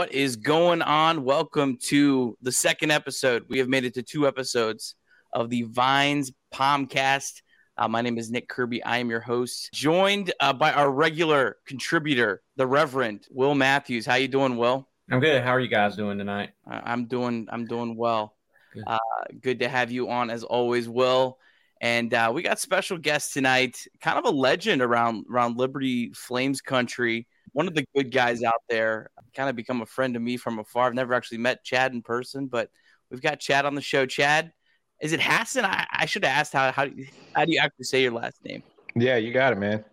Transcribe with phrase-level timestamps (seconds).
[0.00, 1.24] What is going on?
[1.24, 3.44] Welcome to the second episode.
[3.50, 4.94] We have made it to two episodes
[5.34, 7.42] of the Vines Palmcast.
[7.76, 8.82] Uh, my name is Nick Kirby.
[8.82, 14.06] I am your host, joined uh, by our regular contributor, the Reverend Will Matthews.
[14.06, 14.88] How you doing, Will?
[15.10, 15.42] I'm good.
[15.42, 16.52] How are you guys doing tonight?
[16.66, 17.46] Uh, I'm doing.
[17.52, 18.38] I'm doing well.
[18.72, 18.84] Good.
[18.86, 18.98] Uh,
[19.38, 21.36] good to have you on as always, Will.
[21.82, 23.86] And uh, we got special guests tonight.
[24.00, 27.26] Kind of a legend around around Liberty Flames country.
[27.52, 29.10] One of the good guys out there.
[29.34, 30.86] Kind of become a friend to me from afar.
[30.86, 32.70] I've never actually met Chad in person, but
[33.10, 34.06] we've got Chad on the show.
[34.06, 34.52] Chad,
[35.00, 35.64] is it Hassan?
[35.64, 38.12] I, I should have asked how how do, you, how do you actually say your
[38.12, 38.62] last name?
[38.94, 39.84] Yeah, you got it, man.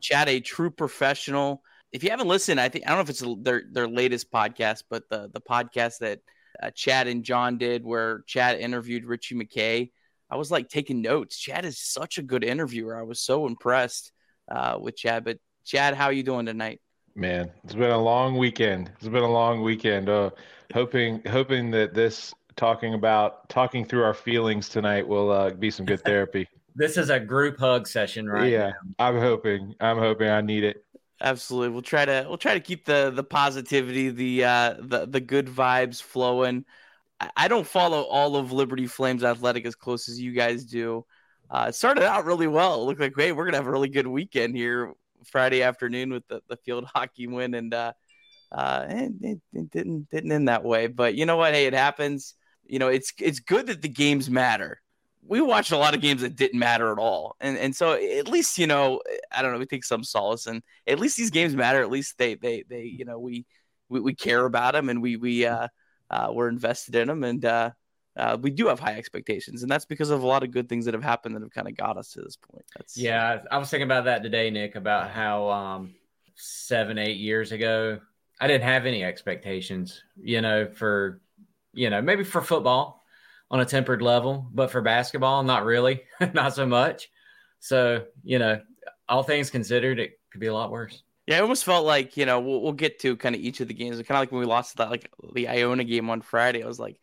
[0.00, 1.62] Chad, a true professional.
[1.92, 4.84] If you haven't listened, I think I don't know if it's their their latest podcast,
[4.88, 6.20] but the the podcast that
[6.62, 9.90] uh, Chad and John did, where Chad interviewed Ritchie McKay.
[10.30, 11.38] I was like taking notes.
[11.38, 12.98] Chad is such a good interviewer.
[12.98, 14.12] I was so impressed
[14.50, 15.24] uh, with Chad.
[15.24, 16.80] But Chad, how are you doing tonight?
[17.16, 18.90] Man, it's been a long weekend.
[18.96, 20.08] It's been a long weekend.
[20.08, 20.30] Uh,
[20.72, 25.86] hoping hoping that this talking about talking through our feelings tonight will uh, be some
[25.86, 26.48] good therapy.
[26.74, 28.50] this is a group hug session, right?
[28.50, 29.06] Yeah, now.
[29.06, 29.76] I'm hoping.
[29.80, 30.84] I'm hoping I need it.
[31.20, 31.68] Absolutely.
[31.68, 35.46] We'll try to we'll try to keep the the positivity, the uh, the the good
[35.46, 36.64] vibes flowing.
[37.36, 41.06] I don't follow all of Liberty Flames Athletic as close as you guys do.
[41.48, 42.82] Uh, it started out really well.
[42.82, 44.92] It looked like, hey, we're gonna have a really good weekend here
[45.24, 47.92] Friday afternoon with the, the field hockey win, and uh,
[48.52, 50.86] uh, it, it, didn't didn't end that way.
[50.86, 51.54] But you know what?
[51.54, 52.34] Hey, it happens
[52.66, 54.80] you know, it's it's good that the games matter.
[55.26, 58.28] We watched a lot of games that didn't matter at all, and and so at
[58.28, 59.00] least you know,
[59.32, 61.80] I don't know, we take some solace, and at least these games matter.
[61.80, 63.46] At least they they they you know we
[63.88, 65.68] we, we care about them, and we we uh,
[66.10, 67.70] uh we're invested in them, and uh,
[68.16, 70.84] uh, we do have high expectations, and that's because of a lot of good things
[70.84, 72.64] that have happened that have kind of got us to this point.
[72.76, 73.40] That's yeah.
[73.50, 75.94] I was thinking about that today, Nick, about how um,
[76.36, 78.00] seven, eight years ago,
[78.40, 81.20] I didn't have any expectations, you know, for
[81.72, 83.02] you know, maybe for football
[83.50, 86.02] on a tempered level, but for basketball, not really,
[86.32, 87.08] not so much.
[87.60, 88.60] So, you know,
[89.08, 91.02] all things considered, it could be a lot worse.
[91.26, 93.68] Yeah, I almost felt like, you know, we'll, we'll get to kind of each of
[93.68, 93.96] the games.
[93.96, 96.78] Kind of like when we lost that, like the Iona game on Friday, I was
[96.78, 96.98] like,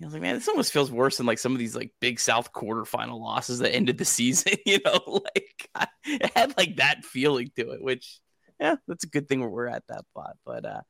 [0.00, 2.20] I was like, man, this almost feels worse than like some of these like big
[2.20, 4.54] South quarterfinal losses that ended the season.
[4.66, 5.70] You know, like
[6.04, 8.20] it had like that feeling to it, which
[8.60, 10.36] yeah, that's a good thing where we're at that spot.
[10.44, 10.80] But uh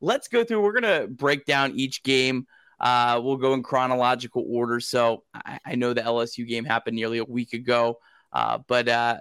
[0.00, 0.62] let's go through.
[0.62, 2.46] We're gonna break down each game.
[2.80, 4.80] Uh, we'll go in chronological order.
[4.80, 7.98] So I, I, know the LSU game happened nearly a week ago,
[8.32, 9.18] uh, but uh,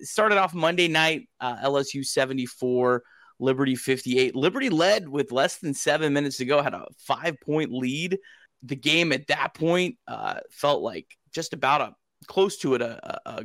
[0.00, 3.02] started off Monday night, uh, LSU 74,
[3.38, 4.34] Liberty 58.
[4.34, 8.18] Liberty led with less than seven minutes to go, had a five point lead.
[8.62, 11.94] The game at that point uh, felt like just about a
[12.26, 13.44] close to it, a, a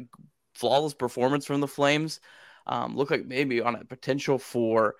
[0.55, 2.19] flawless performance from the Flames.
[2.66, 4.95] Um, looked like maybe on a potential for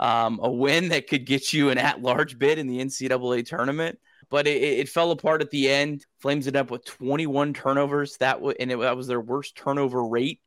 [0.00, 3.98] um, a win that could get you an at-large bid in the NCAA tournament.
[4.30, 6.04] But it, it fell apart at the end.
[6.20, 8.16] Flames ended up with 21 turnovers.
[8.16, 10.40] That and it, that was their worst turnover rate,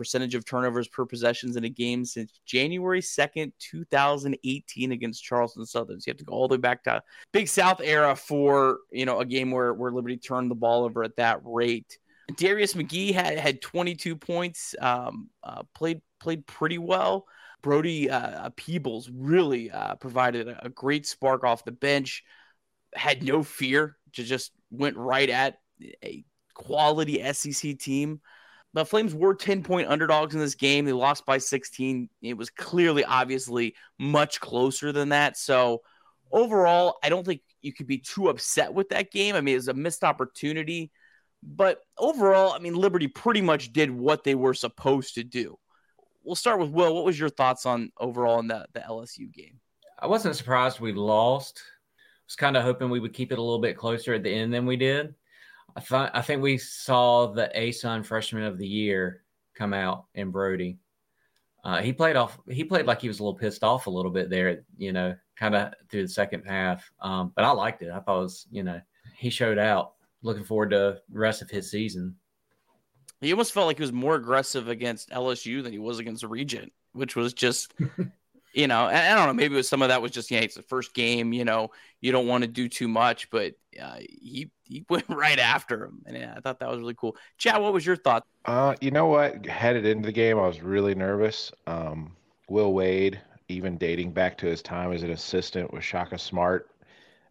[0.00, 6.00] percentage of turnovers per possessions in a game since January 2nd, 2018 against Charleston Southern.
[6.00, 7.02] So you have to go all the way back to
[7.32, 11.04] Big South era for you know a game where where Liberty turned the ball over
[11.04, 11.98] at that rate.
[12.38, 17.26] Darius McGhee had had 22 points, um, uh, played played pretty well.
[17.60, 22.24] Brody uh, Peebles really uh, provided a, a, great spark off the bench.
[22.94, 25.58] Had no fear, just went right at
[26.02, 26.24] a
[26.54, 28.22] quality SEC team.
[28.72, 30.84] The Flames were 10 point underdogs in this game.
[30.84, 32.08] They lost by 16.
[32.22, 35.36] It was clearly, obviously, much closer than that.
[35.36, 35.82] So,
[36.30, 39.34] overall, I don't think you could be too upset with that game.
[39.34, 40.92] I mean, it was a missed opportunity.
[41.42, 45.58] But overall, I mean, Liberty pretty much did what they were supposed to do
[46.24, 46.94] we'll start with Will.
[46.94, 49.60] What was your thoughts on overall in the, the LSU game?
[49.98, 51.62] I wasn't surprised we lost.
[51.98, 54.32] I was kind of hoping we would keep it a little bit closer at the
[54.32, 55.14] end than we did.
[55.76, 59.22] I thought I think we saw the ASUN freshman of the year
[59.54, 60.78] come out in Brody.
[61.62, 62.38] Uh, he played off.
[62.48, 64.64] He played like he was a little pissed off a little bit there.
[64.78, 66.90] You know, kind of through the second half.
[67.00, 67.90] Um, but I liked it.
[67.90, 68.80] I thought it was you know
[69.16, 69.92] he showed out.
[70.22, 72.14] Looking forward to the rest of his season.
[73.20, 76.72] He almost felt like he was more aggressive against LSU than he was against Regent,
[76.92, 77.74] which was just,
[78.52, 79.32] you know, I don't know.
[79.32, 81.32] Maybe was some of that was just, yeah, it's the first game.
[81.32, 81.70] You know,
[82.00, 86.02] you don't want to do too much, but uh, he he went right after him,
[86.06, 87.16] and yeah, I thought that was really cool.
[87.38, 88.24] Chad, what was your thought?
[88.44, 89.46] Uh, you know what?
[89.46, 91.52] Headed into the game, I was really nervous.
[91.66, 92.16] Um,
[92.48, 96.70] Will Wade, even dating back to his time as an assistant with Shaka Smart,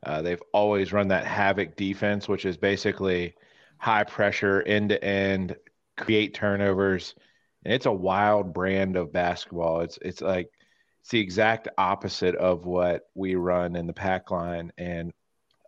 [0.04, 3.36] uh, they've always run that havoc defense, which is basically
[3.78, 5.56] high pressure, end to end,
[5.98, 7.16] create turnovers.
[7.66, 9.82] And it's a wild brand of basketball.
[9.82, 10.50] It's it's like
[11.02, 14.72] it's the exact opposite of what we run in the pack line.
[14.78, 15.14] And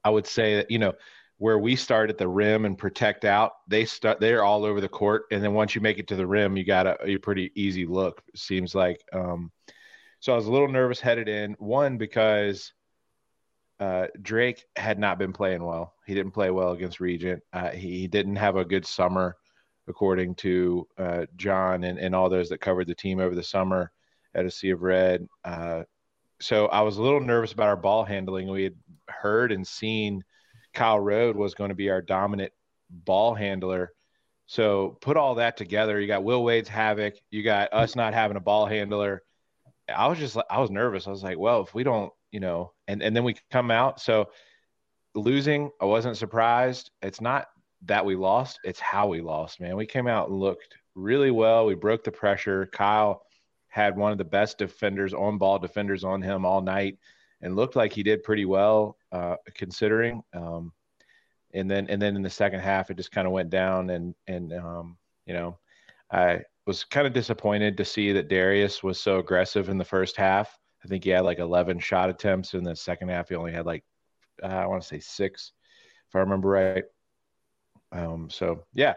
[0.04, 0.94] I would say that, you know,
[1.38, 4.88] where we start at the rim and protect out, they start they're all over the
[4.88, 5.24] court.
[5.31, 7.86] And then once you make it to the rim, you got a, a pretty easy
[7.86, 9.04] look, seems like.
[9.12, 9.51] Um,
[10.19, 11.54] so I was a little nervous headed in.
[11.54, 12.74] One, because
[13.80, 15.95] uh, Drake had not been playing well.
[16.06, 17.42] He didn't play well against Regent.
[17.51, 19.36] Uh, he, he, didn't have a good summer,
[19.88, 23.92] according to uh, John and, and all those that covered the team over the summer
[24.33, 25.28] at a Sea of Red.
[25.44, 25.83] Uh,
[26.39, 28.48] so I was a little nervous about our ball handling.
[28.50, 28.75] We had
[29.07, 30.24] heard and seen
[30.74, 32.51] Kyle Rohde was going to be our dominant
[32.89, 33.94] ball handler.
[34.48, 36.00] So put all that together.
[36.00, 37.16] You got Will Wade's havoc.
[37.30, 39.24] You got us not having a ball handler.
[39.94, 41.07] I was just I was nervous.
[41.07, 44.01] I was like, well, if we don't, you know, and and then we come out.
[44.01, 44.30] So
[45.16, 46.92] losing, I wasn't surprised.
[47.01, 47.48] It's not
[47.83, 49.60] that we lost; it's how we lost.
[49.60, 51.66] Man, we came out and looked really well.
[51.66, 52.69] We broke the pressure.
[52.74, 53.24] Kyle
[53.71, 56.97] had one of the best defenders on ball defenders on him all night,
[57.41, 60.21] and looked like he did pretty well uh, considering.
[60.33, 60.71] Um,
[61.53, 64.13] and then and then in the second half, it just kind of went down, and
[64.27, 65.57] and um, you know,
[66.12, 70.15] I was kind of disappointed to see that Darius was so aggressive in the first
[70.15, 70.57] half.
[70.83, 72.53] I think he had like 11 shot attempts.
[72.53, 73.83] In the second half, he only had like,
[74.44, 75.53] uh, I want to say six,
[76.09, 76.83] if I remember right.
[77.91, 78.95] Um, so, yeah,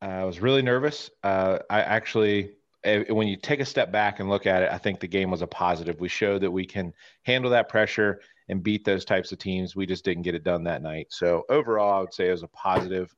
[0.00, 1.10] I was really nervous.
[1.22, 2.52] Uh, I actually,
[2.84, 5.42] when you take a step back and look at it, I think the game was
[5.42, 6.00] a positive.
[6.00, 6.92] We showed that we can
[7.22, 9.76] handle that pressure and beat those types of teams.
[9.76, 11.06] We just didn't get it done that night.
[11.10, 13.14] So, overall, I would say it was a positive.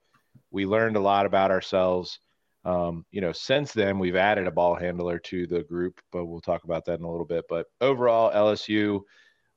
[0.50, 2.20] We learned a lot about ourselves.
[2.64, 6.40] Um, you know, since then we've added a ball handler to the group, but we'll
[6.40, 7.44] talk about that in a little bit.
[7.48, 9.00] But overall, LSU,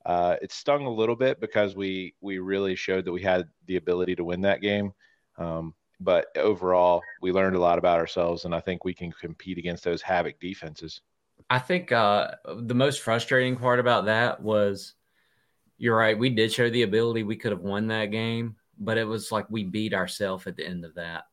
[0.04, 3.76] uh, it stung a little bit because we we really showed that we had the
[3.76, 4.92] ability to win that game.
[5.38, 9.58] Um, but overall, we learned a lot about ourselves, and I think we can compete
[9.58, 11.00] against those havoc defenses.
[11.50, 14.94] I think uh, the most frustrating part about that was,
[15.78, 16.18] you're right.
[16.18, 17.22] We did show the ability.
[17.22, 20.66] We could have won that game, but it was like we beat ourselves at the
[20.66, 21.24] end of that.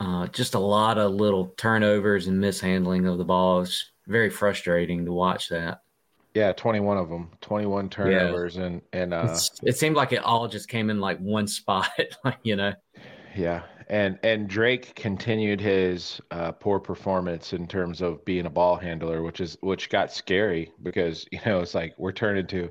[0.00, 3.62] Uh, just a lot of little turnovers and mishandling of the ball.
[3.62, 5.82] It's very frustrating to watch that.
[6.34, 8.56] Yeah, 21 of them, 21 turnovers.
[8.56, 8.62] Yeah.
[8.62, 11.90] And, and, uh, it seemed like it all just came in like one spot,
[12.42, 12.74] you know?
[13.36, 13.62] Yeah.
[13.88, 19.22] And, and Drake continued his uh, poor performance in terms of being a ball handler,
[19.22, 22.70] which is, which got scary because, you know, it's like we're turning to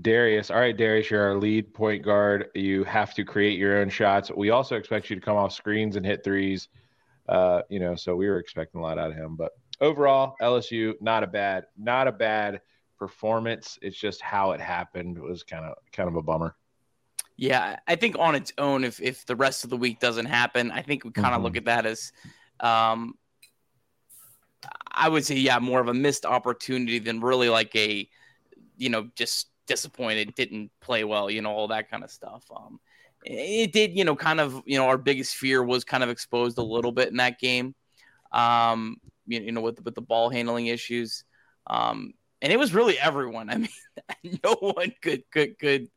[0.00, 0.50] Darius.
[0.50, 2.48] All right, Darius, you're our lead point guard.
[2.54, 4.30] You have to create your own shots.
[4.34, 6.68] We also expect you to come off screens and hit threes.
[7.28, 9.36] Uh, you know, so we were expecting a lot out of him.
[9.36, 12.60] But overall, LSU not a bad, not a bad
[12.98, 13.78] performance.
[13.82, 16.56] It's just how it happened was kind of kind of a bummer.
[17.36, 20.70] Yeah, I think on its own, if if the rest of the week doesn't happen,
[20.70, 21.44] I think we kind of mm-hmm.
[21.44, 22.12] look at that as,
[22.60, 23.14] um,
[24.90, 28.08] I would say, yeah, more of a missed opportunity than really like a,
[28.76, 32.44] you know, just disappointed, didn't play well, you know, all that kind of stuff.
[32.54, 32.78] Um,
[33.24, 36.58] it did, you know, kind of, you know, our biggest fear was kind of exposed
[36.58, 37.74] a little bit in that game.
[38.30, 41.24] Um, you, you know, with with the ball handling issues.
[41.66, 43.50] Um, and it was really everyone.
[43.50, 45.88] I mean, no one could could could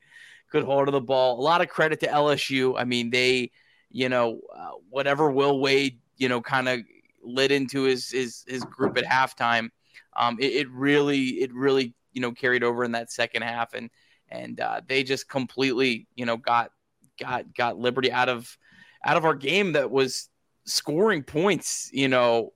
[0.51, 1.39] could hold of the ball.
[1.39, 2.75] A lot of credit to LSU.
[2.77, 3.51] I mean, they,
[3.89, 6.81] you know, uh, whatever Will Wade, you know, kind of
[7.23, 9.69] lit into his his his group at halftime.
[10.15, 13.89] Um, it, it really it really you know carried over in that second half, and
[14.29, 16.71] and uh, they just completely you know got
[17.19, 18.57] got got Liberty out of
[19.03, 20.29] out of our game that was
[20.65, 22.53] scoring points, you know,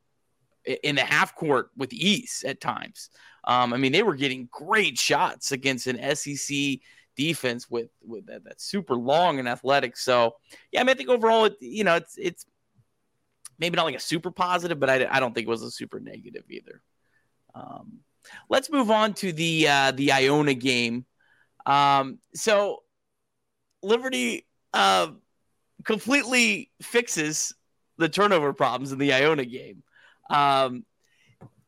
[0.84, 3.10] in the half court with ease at times.
[3.46, 6.80] Um, I mean, they were getting great shots against an SEC
[7.26, 9.98] defense with with that, that's super long and athletic.
[9.98, 10.36] So,
[10.72, 12.46] yeah, I mean, I think overall, it, you know, it's it's
[13.60, 16.00] maybe not like a super positive, but I, I don't think it was a super
[16.00, 16.82] negative either.
[17.54, 18.04] Um,
[18.50, 21.06] Let's move on to the uh, the Iona game.
[21.66, 22.84] Um, so
[23.82, 25.08] Liberty uh,
[25.84, 27.54] completely fixes
[27.98, 29.84] the turnover problems in the Iona game.
[30.30, 30.86] Um,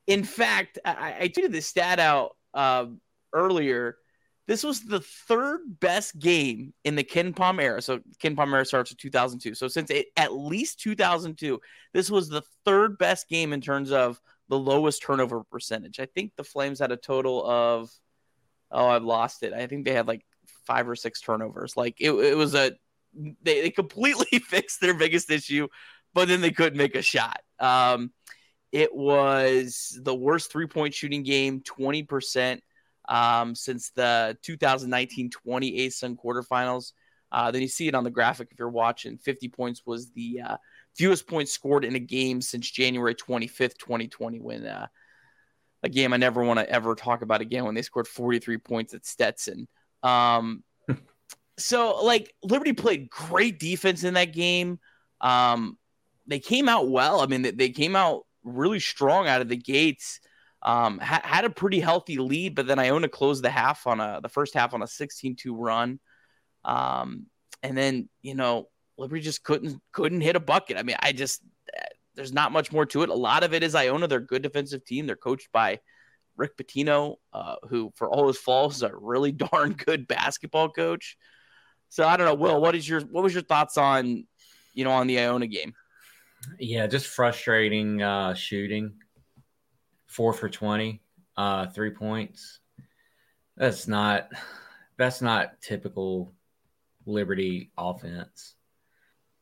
[0.05, 2.85] in fact, I, I tweeted this stat out uh,
[3.33, 3.97] earlier.
[4.45, 7.81] This was the third best game in the KenPom era.
[7.81, 9.55] So KenPom era starts in 2002.
[9.55, 11.61] So since it, at least 2002,
[11.93, 14.19] this was the third best game in terms of
[14.49, 15.99] the lowest turnover percentage.
[15.99, 17.89] I think the Flames had a total of
[18.73, 19.53] oh, I've lost it.
[19.53, 20.25] I think they had like
[20.65, 21.77] five or six turnovers.
[21.77, 22.73] Like it, it was a
[23.13, 25.67] they, they completely fixed their biggest issue,
[26.13, 27.39] but then they couldn't make a shot.
[27.59, 28.11] Um,
[28.71, 32.59] it was the worst three point shooting game, 20%
[33.09, 36.93] um, since the 2019 20 ASUN quarterfinals.
[37.31, 39.17] Uh, then you see it on the graphic if you're watching.
[39.17, 40.57] 50 points was the uh,
[40.95, 44.85] fewest points scored in a game since January 25th, 2020, when uh,
[45.81, 48.93] a game I never want to ever talk about again when they scored 43 points
[48.93, 49.67] at Stetson.
[50.03, 50.63] Um,
[51.57, 54.79] so like Liberty played great defense in that game.
[55.19, 55.77] Um,
[56.27, 57.19] they came out well.
[57.19, 60.19] I mean, they, they came out really strong out of the gates.
[60.63, 64.19] Um, ha- had a pretty healthy lead, but then Iona closed the half on a
[64.21, 65.99] the first half on a 16-2 run.
[66.63, 67.27] Um,
[67.61, 70.77] and then you know Liberty just couldn't couldn't hit a bucket.
[70.77, 71.41] I mean, I just
[72.15, 73.09] there's not much more to it.
[73.09, 74.07] A lot of it is Iona.
[74.07, 75.07] They're a good defensive team.
[75.07, 75.79] They're coached by
[76.37, 81.17] Rick Pitino, uh, who for all his faults is a really darn good basketball coach.
[81.89, 82.61] So I don't know, Will.
[82.61, 84.25] What is your what was your thoughts on
[84.73, 85.73] you know on the Iona game?
[86.59, 88.93] Yeah, just frustrating uh, shooting.
[90.13, 91.01] Four for twenty,
[91.35, 92.59] uh, three points.
[93.57, 94.29] That's not
[94.95, 96.31] that's not typical
[97.07, 98.53] Liberty offense.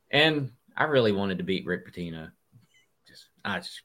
[0.10, 2.32] And I really wanted to beat Rick Pitino.
[3.06, 3.82] Just I just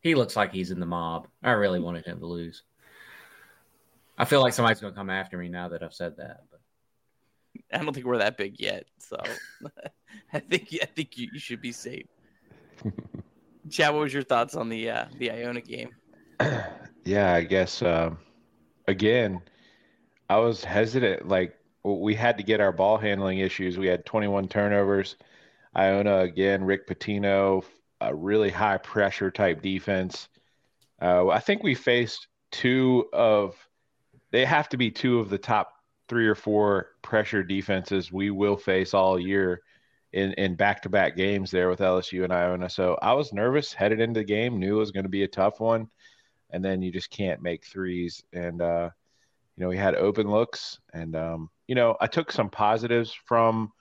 [0.00, 1.26] he looks like he's in the mob.
[1.42, 2.62] I really wanted him to lose.
[4.16, 6.42] I feel like somebody's gonna come after me now that I've said that.
[6.52, 6.60] But
[7.72, 9.20] I don't think we're that big yet, so
[10.32, 12.06] I think I think you, you should be safe.
[13.70, 15.90] Chad, what was your thoughts on the uh, the Iona game?
[17.04, 18.18] yeah, I guess um,
[18.86, 19.40] again,
[20.28, 21.28] I was hesitant.
[21.28, 23.78] Like we had to get our ball handling issues.
[23.78, 25.16] We had 21 turnovers.
[25.76, 27.64] Iona again, Rick Pitino,
[28.00, 30.28] a really high pressure type defense.
[31.00, 33.56] Uh, I think we faced two of.
[34.32, 35.72] They have to be two of the top
[36.08, 39.62] three or four pressure defenses we will face all year
[40.16, 42.70] in in back to back games there with LSU and Iona.
[42.70, 45.28] So I was nervous headed into the game, knew it was going to be a
[45.28, 45.88] tough one,
[46.50, 48.24] and then you just can't make threes.
[48.32, 48.88] And uh,
[49.56, 53.72] you know, we had open looks, and um, you know, I took some positives from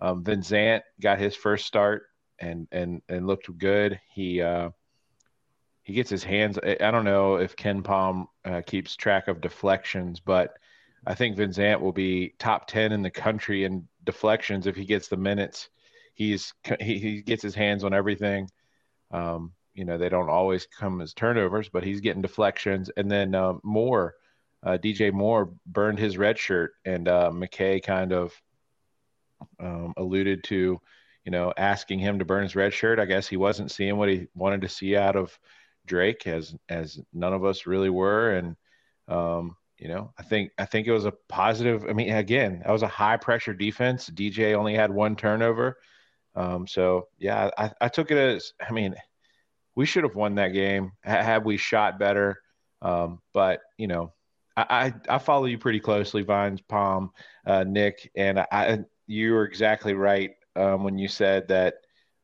[0.00, 0.84] um, Vincent.
[1.00, 2.02] Got his first start
[2.38, 3.98] and and and looked good.
[4.12, 4.70] He uh,
[5.84, 6.58] he gets his hands.
[6.58, 10.58] I don't know if KenPom uh, keeps track of deflections, but
[11.06, 15.08] I think Vincent will be top ten in the country in deflections if he gets
[15.08, 15.70] the minutes
[16.18, 18.50] he's he, he gets his hands on everything.
[19.10, 22.90] Um, you know, they don't always come as turnovers, but he's getting deflections.
[22.96, 24.16] And then uh, Moore,
[24.64, 28.34] uh, DJ Moore burned his red shirt, and uh, McKay kind of
[29.60, 30.80] um, alluded to,
[31.24, 32.98] you know, asking him to burn his red shirt.
[32.98, 35.38] I guess he wasn't seeing what he wanted to see out of
[35.86, 38.32] Drake, as as none of us really were.
[38.32, 38.56] And
[39.06, 41.86] um, you know, I think I think it was a positive.
[41.88, 44.10] I mean, again, that was a high pressure defense.
[44.10, 45.78] DJ only had one turnover.
[46.38, 48.94] Um, so yeah, I, I, took it as I mean,
[49.74, 52.40] we should have won that game had we shot better.
[52.80, 54.12] Um, but you know,
[54.56, 57.10] I, I, I follow you pretty closely, Vines, Palm,
[57.44, 61.74] uh, Nick, and I you were exactly right um, when you said that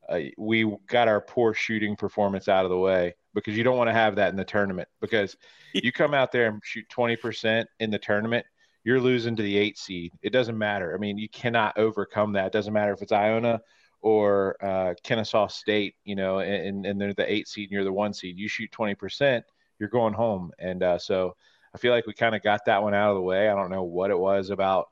[0.08, 3.88] uh, we got our poor shooting performance out of the way because you don't want
[3.88, 5.36] to have that in the tournament because
[5.74, 8.46] you come out there and shoot 20% in the tournament
[8.84, 10.12] you're losing to the eight seed.
[10.22, 10.94] It doesn't matter.
[10.94, 12.46] I mean you cannot overcome that.
[12.46, 13.60] It doesn't matter if it's iona
[14.04, 17.92] or uh, Kennesaw State, you know, and, and they're the eight seed and you're the
[17.92, 18.36] one seed.
[18.36, 19.42] You shoot 20%,
[19.78, 20.52] you're going home.
[20.58, 21.36] And uh, so
[21.74, 23.48] I feel like we kind of got that one out of the way.
[23.48, 24.90] I don't know what it was about,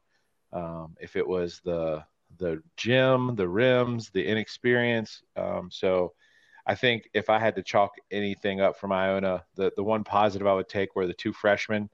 [0.50, 2.02] um, if it was the
[2.38, 5.22] the gym, the rims, the inexperience.
[5.36, 6.14] Um, so
[6.66, 10.46] I think if I had to chalk anything up from Iona, the the one positive
[10.46, 11.90] I would take were the two freshmen,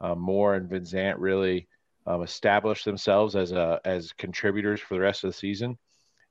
[0.00, 1.68] um, Moore and Vincent, really
[2.08, 5.78] um, established themselves as a as contributors for the rest of the season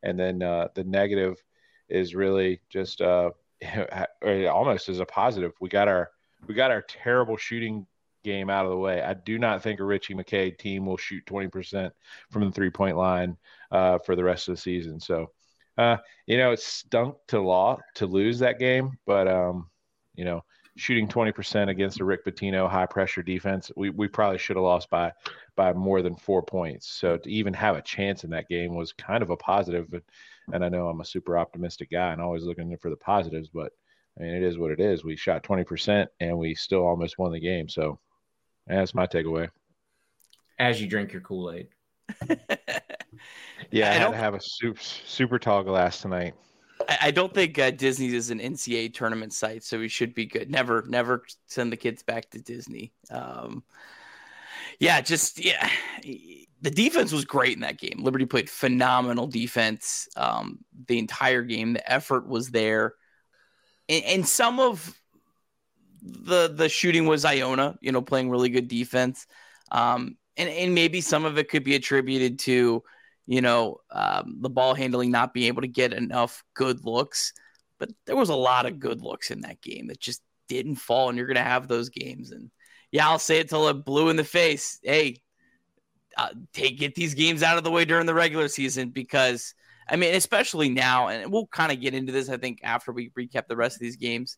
[0.04, 1.42] and then uh, the negative
[1.90, 3.32] is really just uh,
[4.24, 5.54] almost as a positive.
[5.60, 6.12] We got our
[6.48, 7.88] we got our terrible shooting
[8.24, 9.02] game out of the way.
[9.02, 11.92] I do not think a Ritchie McKay team will shoot 20%
[12.32, 13.38] from the three point line
[13.72, 15.00] uh, for the rest of the season.
[15.00, 15.32] So,
[15.78, 19.70] uh, you know, it stunk to law to lose that game, but um,
[20.16, 20.44] you know,
[20.78, 24.90] shooting 20% against a Rick Pitino high pressure defense, we, we probably should have lost
[24.90, 25.12] by
[25.56, 26.90] by more than four points.
[26.90, 29.88] So to even have a chance in that game was kind of a positive.
[30.52, 33.72] And I know I'm a super optimistic guy and always looking for the positives, but
[34.18, 35.04] I mean, it is what it is.
[35.04, 37.70] We shot 20% and we still almost won the game.
[37.70, 38.00] So
[38.68, 39.50] that's my takeaway.
[40.60, 41.68] As you drink your Kool Aid.
[43.72, 46.34] yeah, I, I had to have a super, super tall glass tonight.
[46.88, 50.50] I don't think uh, Disney is an NCAA tournament site, so we should be good.
[50.50, 52.94] Never, never send the kids back to Disney.
[53.10, 53.64] Um,
[54.80, 55.70] yeah, just yeah,
[56.04, 58.00] the defense was great in that game.
[58.00, 61.74] Liberty played phenomenal defense um, the entire game.
[61.74, 62.94] The effort was there,
[63.88, 65.00] and, and some of
[66.02, 69.28] the the shooting was Iona, you know, playing really good defense.
[69.72, 72.84] Um, and and maybe some of it could be attributed to
[73.28, 77.34] you know, um, the ball handling not being able to get enough good looks.
[77.78, 81.10] But there was a lot of good looks in that game that just didn't fall,
[81.10, 82.32] and you're going to have those games.
[82.32, 82.50] And
[82.92, 84.80] yeah, I'll say it till it blew in the face.
[84.82, 85.22] Hey,
[86.18, 89.54] uh, take get these games out of the way during the regular season because
[89.90, 92.30] I mean, especially now, and we'll kind of get into this.
[92.30, 94.38] I think after we recap the rest of these games.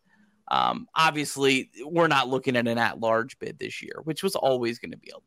[0.50, 4.92] Um, obviously, we're not looking at an at-large bid this year, which was always going
[4.92, 5.20] to be a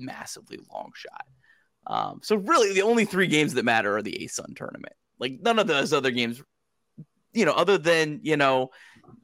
[0.00, 1.26] massively long shot.
[1.88, 4.92] Um, so really, the only three games that matter are the ASUN tournament.
[5.18, 6.40] Like none of those other games,
[7.32, 8.68] you know, other than you know,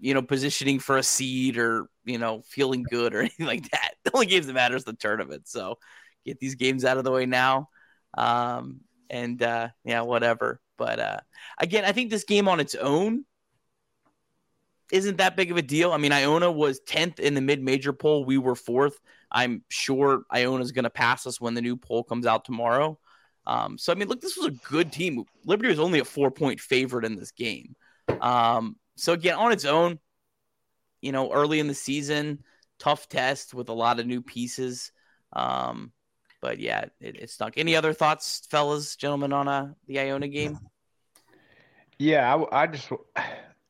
[0.00, 3.92] you know, positioning for a seed or you know, feeling good or anything like that.
[4.04, 5.46] The only games that matter is the tournament.
[5.46, 5.78] So
[6.24, 7.68] get these games out of the way now.
[8.16, 8.80] Um,
[9.10, 10.60] and uh, yeah, whatever.
[10.76, 11.18] But uh,
[11.58, 13.24] again, I think this game on its own
[14.92, 15.92] isn't that big of a deal.
[15.92, 18.24] I mean, Iona was 10th in the mid major poll.
[18.24, 18.98] We were fourth.
[19.34, 22.98] I'm sure Iona's going to pass us when the new poll comes out tomorrow.
[23.46, 25.24] Um, so, I mean, look, this was a good team.
[25.44, 27.74] Liberty was only a four point favorite in this game.
[28.20, 29.98] Um, so, again, on its own,
[31.02, 32.44] you know, early in the season,
[32.78, 34.92] tough test with a lot of new pieces.
[35.32, 35.92] Um,
[36.40, 37.54] but yeah, it, it stunk.
[37.56, 40.58] Any other thoughts, fellas, gentlemen, on uh, the Iona game?
[41.98, 42.88] Yeah, I, I just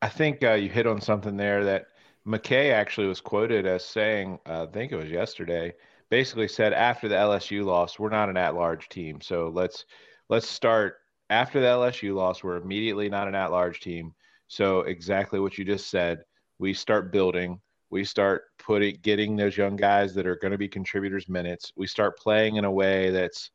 [0.02, 1.86] I think uh, you hit on something there that
[2.26, 5.74] McKay actually was quoted as saying, uh, I think it was yesterday,
[6.10, 9.84] basically said after the LSU loss, we're not an at-large team, so let's
[10.28, 10.96] let's start
[11.30, 12.42] after the LSU loss.
[12.42, 14.14] We're immediately not an at-large team.
[14.48, 16.24] So exactly what you just said,
[16.58, 17.60] we start building
[17.94, 21.72] we start putting getting those young guys that are going to be contributors minutes.
[21.76, 23.52] We start playing in a way that's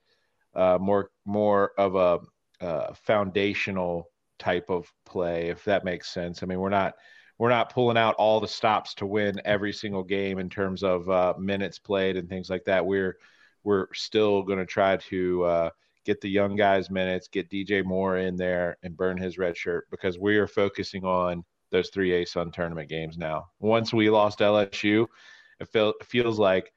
[0.56, 4.06] uh, more more of a uh, foundational
[4.38, 6.42] type of play, if that makes sense.
[6.42, 6.94] I mean, we're not
[7.40, 11.10] we're not pulling out all the stops to win every single game in terms of
[11.10, 12.86] uh, minutes played and things like that.
[12.86, 13.18] We're
[13.64, 15.70] we're still going to try to uh,
[16.06, 19.88] get the young guys minutes, get DJ Moore in there, and burn his red shirt
[19.90, 23.48] because we are focusing on those three ASUN tournament games now.
[23.60, 25.06] Once we lost LSU,
[25.60, 26.74] it, feel, it feels like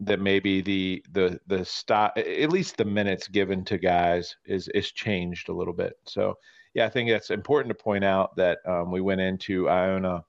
[0.00, 4.90] that maybe the the the stop at least the minutes given to guys is is
[4.90, 5.94] changed a little bit.
[6.06, 6.34] So
[6.74, 10.24] yeah, I think it's important to point out that um, we went into Iona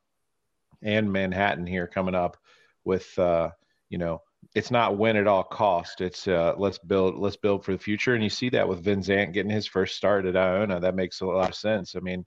[0.81, 2.37] and Manhattan here coming up
[2.83, 3.49] with uh,
[3.89, 4.21] you know
[4.55, 6.01] it's not win at all cost.
[6.01, 9.33] It's uh, let's build let's build for the future, and you see that with Venzant
[9.33, 10.79] getting his first start at Iona.
[10.79, 11.95] That makes a lot of sense.
[11.95, 12.25] I mean,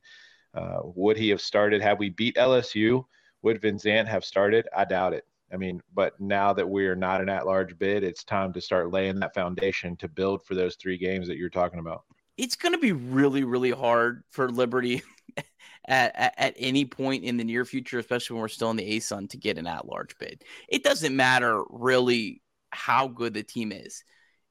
[0.55, 3.05] uh, would he have started had we beat LSU?
[3.43, 4.67] Would Venzant have started?
[4.75, 5.25] I doubt it.
[5.53, 8.91] I mean, but now that we are not an at-large bid, it's time to start
[8.91, 12.03] laying that foundation to build for those three games that you're talking about.
[12.37, 15.03] It's going to be really, really hard for Liberty
[15.89, 18.97] at, at, at, any point in the near future, especially when we're still in the
[18.97, 20.45] ASUN, to get an at-large bid.
[20.69, 24.05] It doesn't matter really how good the team is.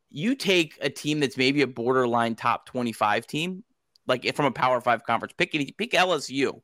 [0.09, 3.63] You take a team that's maybe a borderline top 25 team
[4.07, 5.33] like from a Power Five conference.
[5.37, 6.61] Pick pick LSU,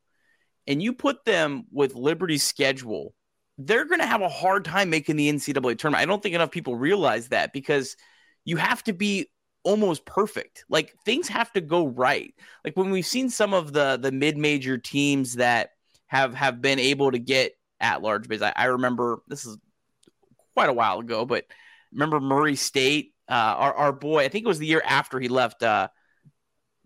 [0.68, 3.14] and you put them with Liberty's schedule.
[3.58, 6.02] They're going to have a hard time making the NCAA tournament.
[6.02, 7.96] I don't think enough people realize that because
[8.46, 9.28] you have to be
[9.64, 10.66] almost perfect.
[10.70, 12.34] Like things have to go right.
[12.66, 15.72] Like when we've seen some of the the mid major teams that
[16.08, 18.42] have have been able to get at large bids.
[18.42, 19.58] I, I remember this is
[20.54, 21.46] quite a while ago, but
[21.92, 24.24] remember Murray State, uh, our our boy.
[24.24, 25.64] I think it was the year after he left.
[25.64, 25.88] Uh,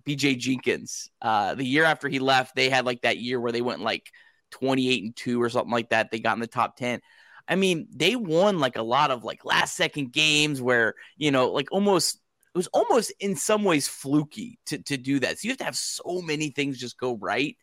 [0.06, 1.10] BJ Jenkins.
[1.22, 4.12] Uh, the year after he left, they had like that year where they went like
[4.52, 6.12] 28 and 2 or something like that.
[6.12, 7.02] They got in the top 10.
[7.48, 11.52] I mean, they won like a lot of like last second games where, you know,
[11.52, 12.20] like almost
[12.56, 15.38] it was almost in some ways fluky to, to do that.
[15.38, 17.58] So you have to have so many things just go right.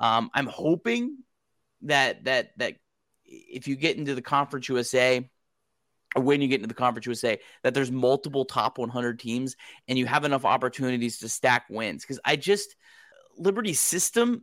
[0.00, 1.18] Um, I'm hoping
[1.82, 2.74] that that that
[3.24, 5.30] if you get into the conference USA,
[6.16, 9.54] or when you get into the conference USA that there's multiple top 100 teams
[9.86, 12.74] and you have enough opportunities to stack wins because I just
[13.38, 14.42] Liberty's system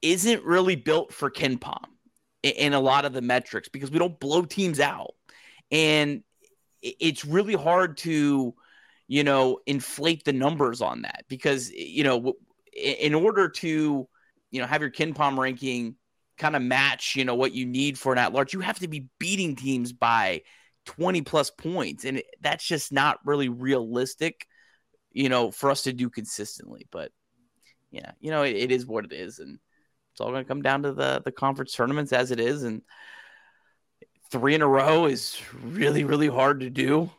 [0.00, 1.84] isn't really built for KenPom
[2.42, 5.12] in, in a lot of the metrics because we don't blow teams out
[5.70, 6.22] and
[6.82, 8.54] it's really hard to
[9.08, 12.34] you know inflate the numbers on that because you know
[12.72, 14.08] in order to
[14.50, 15.96] you know have your KenPom ranking
[16.42, 18.88] kind of match, you know, what you need for an at large, you have to
[18.88, 20.42] be beating teams by
[20.86, 22.04] 20 plus points.
[22.04, 24.46] And that's just not really realistic,
[25.12, 26.86] you know, for us to do consistently.
[26.90, 27.12] But
[27.90, 29.38] yeah, you know, it, it is what it is.
[29.38, 29.58] And
[30.12, 32.64] it's all going to come down to the, the conference tournaments as it is.
[32.64, 32.82] And
[34.30, 37.10] three in a row is really, really hard to do.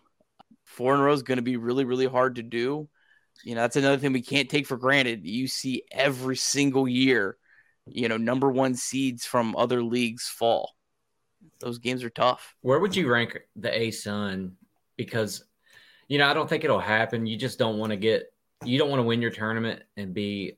[0.74, 2.90] Four in a row is going to be really, really hard to do.
[3.44, 5.26] You know, that's another thing we can't take for granted.
[5.26, 7.38] You see every single year
[7.86, 10.76] you know, number one seeds from other leagues fall.
[11.60, 12.56] Those games are tough.
[12.62, 14.54] Where would you rank the ASUN?
[14.96, 15.44] Because,
[16.08, 17.26] you know, I don't think it'll happen.
[17.26, 18.34] You just don't want to get,
[18.64, 20.58] you don't want to win your tournament and be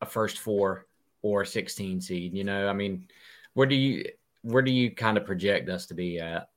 [0.00, 0.86] a first four
[1.22, 2.34] or a 16 seed.
[2.34, 3.06] You know, I mean,
[3.54, 4.04] Where do you
[4.42, 6.48] where do you kind of project us to be at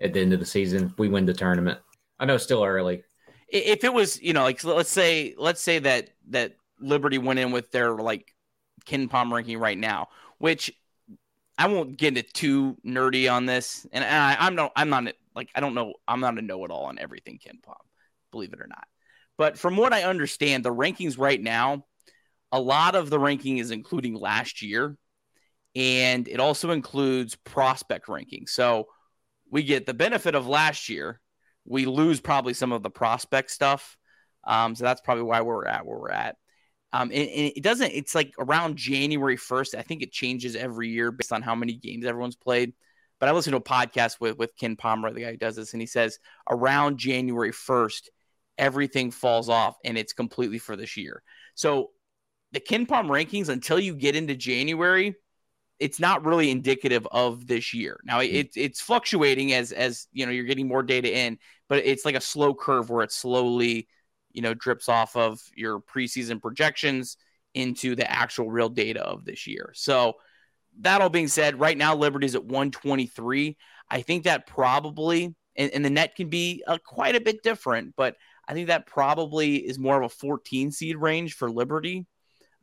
[0.00, 0.86] at the end of the season?
[0.86, 1.80] If we win the tournament.
[2.18, 3.02] I know it's still early.
[3.48, 7.52] If it was, you know, like let's say let's say that that Liberty went in
[7.52, 8.34] with their like
[8.86, 10.72] KenPom ranking right now, which
[11.58, 15.50] I won't get into too nerdy on this, and I, I'm no, I'm not like
[15.54, 17.74] I don't know, I'm not a know-it-all on everything KenPom,
[18.30, 18.86] believe it or not.
[19.38, 21.84] But from what I understand, the rankings right now,
[22.52, 24.96] a lot of the ranking is including last year,
[25.74, 28.46] and it also includes prospect ranking.
[28.46, 28.88] So
[29.50, 31.20] we get the benefit of last year.
[31.66, 33.96] We lose probably some of the prospect stuff.
[34.44, 36.36] Um, so that's probably why we're at where we're at.
[36.92, 39.74] Um, and, and, it doesn't, it's like around January 1st.
[39.74, 42.72] I think it changes every year based on how many games everyone's played.
[43.18, 45.80] But I listened to a podcast with, with KenPom, the guy who does this, and
[45.80, 48.08] he says around January 1st,
[48.58, 51.22] everything falls off and it's completely for this year.
[51.54, 51.90] So
[52.52, 55.14] the KenPom rankings, until you get into January,
[55.78, 58.00] it's not really indicative of this year.
[58.04, 58.34] Now hmm.
[58.34, 62.14] it, it's fluctuating as as you know you're getting more data in, but it's like
[62.14, 63.88] a slow curve where it slowly
[64.32, 67.16] you know drips off of your preseason projections
[67.54, 69.72] into the actual real data of this year.
[69.74, 70.14] So
[70.80, 73.56] that all being said, right now Liberty's at 123.
[73.90, 77.94] I think that probably and, and the net can be uh, quite a bit different,
[77.96, 82.06] but I think that probably is more of a 14 seed range for Liberty.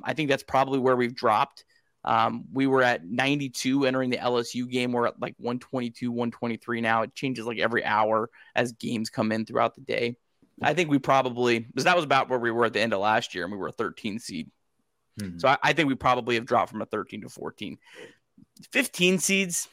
[0.03, 1.65] I think that's probably where we've dropped.
[2.05, 4.91] Um, we were at 92 entering the LSU game.
[4.91, 7.03] We're at like 122, 123 now.
[7.03, 10.17] It changes like every hour as games come in throughout the day.
[10.61, 12.99] I think we probably, because that was about where we were at the end of
[12.99, 14.51] last year, and we were a 13 seed.
[15.19, 15.39] Mm-hmm.
[15.39, 17.77] So I, I, think we probably have dropped from a 13 to 14.
[18.71, 19.67] 15 seeds,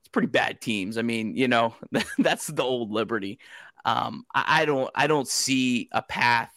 [0.00, 0.98] it's pretty bad teams.
[0.98, 1.74] I mean, you know,
[2.18, 3.38] that's the old Liberty.
[3.84, 6.52] Um, I, I don't, I don't see a path.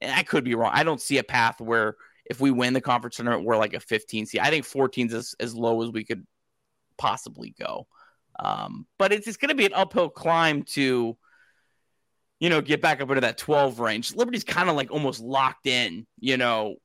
[0.00, 0.72] And I could be wrong.
[0.74, 3.80] I don't see a path where if we win the conference tournament, we're like a
[3.80, 4.40] 15 seed.
[4.40, 6.26] I think 14 is as, as low as we could
[6.96, 7.86] possibly go.
[8.38, 11.16] Um, but it's, it's going to be an uphill climb to,
[12.40, 14.14] you know, get back up into that 12 range.
[14.14, 16.76] Liberty's kind of like almost locked in, you know,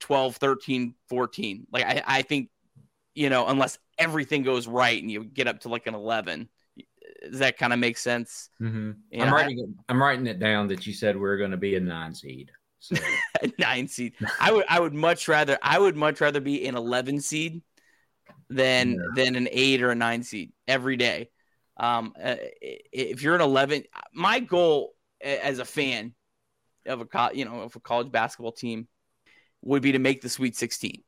[0.00, 1.66] 12, 13, 14.
[1.72, 2.50] Like, I, I think,
[3.14, 6.48] you know, unless everything goes right and you get up to like an 11,
[7.30, 8.50] does that kind of make sense?
[8.60, 9.22] Mm-hmm.
[9.22, 11.76] I'm writing it, I'm writing it down that you said we are going to be
[11.76, 12.50] a nine seed.
[12.84, 12.96] So
[13.58, 14.14] nine seed.
[14.38, 17.62] I would I would much rather I would much rather be an eleven seed
[18.50, 19.24] than yeah.
[19.24, 21.30] than an eight or a nine seed every day.
[21.78, 26.14] Um, uh, if you're an eleven, my goal as a fan
[26.84, 28.86] of a you know of a college basketball team
[29.62, 31.02] would be to make the Sweet Sixteen.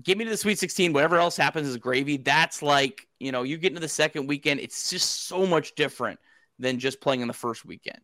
[0.00, 0.92] Get me to the Sweet 16.
[0.92, 2.16] Whatever else happens is gravy.
[2.16, 6.18] That's like, you know, you get into the second weekend, it's just so much different
[6.58, 8.00] than just playing in the first weekend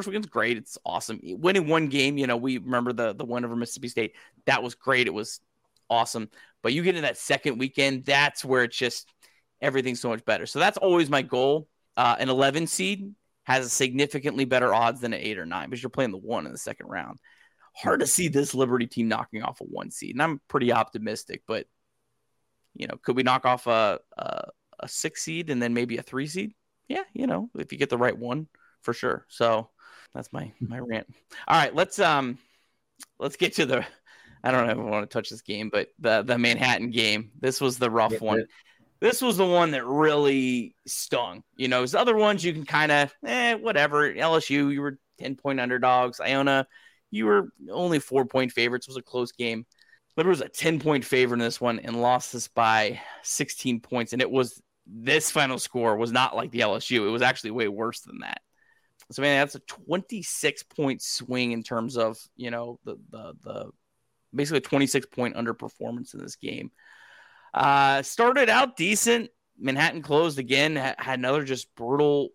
[0.00, 0.56] first weekend's great.
[0.56, 1.20] It's awesome.
[1.22, 4.14] Winning one game, you know, we remember the the win over Mississippi State.
[4.46, 5.06] That was great.
[5.06, 5.40] It was
[5.90, 6.30] awesome.
[6.62, 9.12] But you get in that second weekend, that's where it's just
[9.60, 10.46] everything's so much better.
[10.46, 11.68] So that's always my goal.
[11.98, 15.90] Uh, an 11 seed has significantly better odds than an eight or nine because you're
[15.90, 17.18] playing the one in the second round.
[17.74, 21.42] Hard to see this Liberty team knocking off a one seed, and I'm pretty optimistic.
[21.46, 21.66] But
[22.74, 24.44] you know, could we knock off a, a
[24.80, 26.54] a six seed and then maybe a three seed?
[26.88, 28.48] Yeah, you know, if you get the right one
[28.82, 29.26] for sure.
[29.28, 29.68] So
[30.14, 31.06] that's my my rant.
[31.46, 32.38] All right, let's um
[33.18, 33.86] let's get to the
[34.42, 37.30] I don't I want to touch this game, but the the Manhattan game.
[37.38, 38.44] This was the rough one.
[39.00, 41.42] This was the one that really stung.
[41.56, 44.12] You know, there's other ones you can kind of eh, whatever.
[44.12, 46.20] LSU, you were 10 point underdogs.
[46.20, 46.66] Iona,
[47.10, 48.86] you were only four point favorites.
[48.86, 49.66] It was a close game.
[50.16, 54.12] Liberty was a 10 point favorite in this one and lost this by 16 points.
[54.12, 57.06] And it was this final score was not like the LSU.
[57.06, 58.42] It was actually way worse than that.
[59.12, 63.70] So man, that's a 26 point swing in terms of you know the the the
[64.34, 66.70] basically a 26 point underperformance in this game.
[67.52, 69.30] Uh, started out decent.
[69.58, 70.76] Manhattan closed again.
[70.76, 72.30] Had another just brutal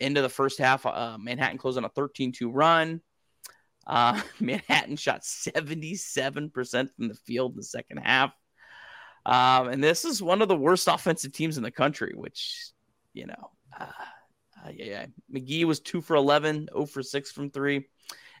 [0.00, 0.84] end of the first half.
[0.84, 3.00] Uh, Manhattan closed on a 13-2 run.
[3.86, 6.50] Uh, Manhattan shot 77%
[6.94, 8.32] from the field in the second half.
[9.24, 12.70] Um, and this is one of the worst offensive teams in the country, which,
[13.12, 13.86] you know, uh,
[14.74, 15.06] yeah, yeah.
[15.32, 17.86] McGhee was two for 11, 0 for 6 from three.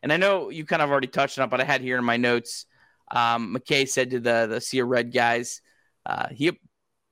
[0.02, 2.04] And I know you kind of already touched on it, but I had here in
[2.04, 2.66] my notes
[3.10, 5.60] um, McKay said to the, the Sea Red guys,
[6.04, 6.58] uh, he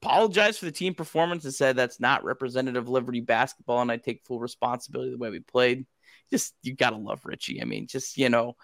[0.03, 3.97] apologized for the team performance and said that's not representative of Liberty basketball, and I
[3.97, 5.87] take full responsibility the way we played.
[6.31, 7.63] Just, you got to love Ritchie.
[7.63, 8.57] I mean, just, you know,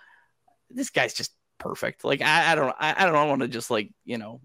[0.70, 2.04] this guy's just perfect.
[2.04, 4.40] Like, I, I don't, I, I don't want to just like, you know,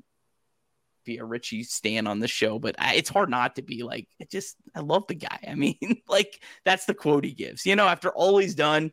[1.06, 4.08] be a Ritchie Stan on the show, but I, it's hard not to be like,
[4.20, 5.40] it just, I love the guy.
[5.48, 8.92] I mean, like, that's the quote he gives, you know, after all he's done,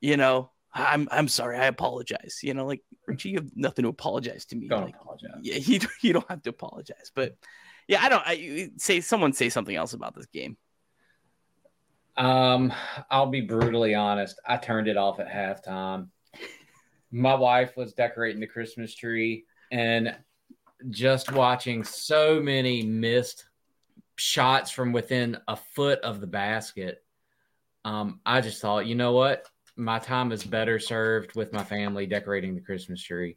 [0.00, 2.40] you know, I'm I'm sorry, I apologize.
[2.42, 4.68] You know, like Ritchie, you have nothing to apologize to me.
[4.68, 5.30] Don't like, apologize.
[5.42, 7.12] Yeah, you you don't have to apologize.
[7.14, 7.36] But
[7.88, 8.22] yeah, I don't.
[8.24, 10.56] I say someone say something else about this game.
[12.16, 12.72] Um,
[13.10, 14.40] I'll be brutally honest.
[14.46, 16.08] I turned it off at halftime.
[17.10, 20.16] My wife was decorating the Christmas tree, and
[20.90, 23.46] just watching so many missed
[24.16, 27.02] shots from within a foot of the basket.
[27.84, 29.46] Um, I just thought, you know what?
[29.76, 33.36] My time is better served with my family decorating the Christmas tree.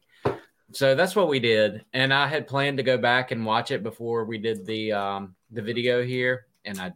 [0.72, 3.84] So that's what we did, and I had planned to go back and watch it
[3.84, 6.92] before we did the um, the video here, and I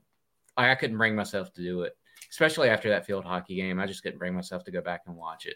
[0.57, 1.97] I couldn't bring myself to do it,
[2.31, 3.79] especially after that field hockey game.
[3.79, 5.55] I just couldn't bring myself to go back and watch it.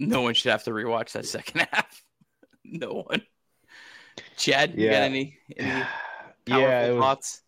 [0.00, 2.02] No one should have to rewatch that second half.
[2.64, 3.22] no one.
[4.36, 4.90] Chad, you Yeah.
[4.90, 5.94] got any any
[6.46, 7.42] yeah, powerful was, thoughts?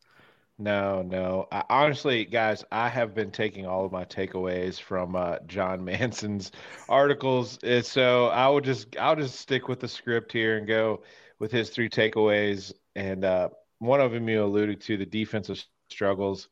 [0.59, 1.49] No, no.
[1.53, 6.51] I, honestly, guys, I have been taking all of my takeaways from uh, John Manson's
[6.89, 11.03] articles, and so I will just I'll just stick with the script here and go
[11.39, 12.73] with his three takeaways.
[12.95, 16.49] And uh, one of them you alluded to, the defensive struggles.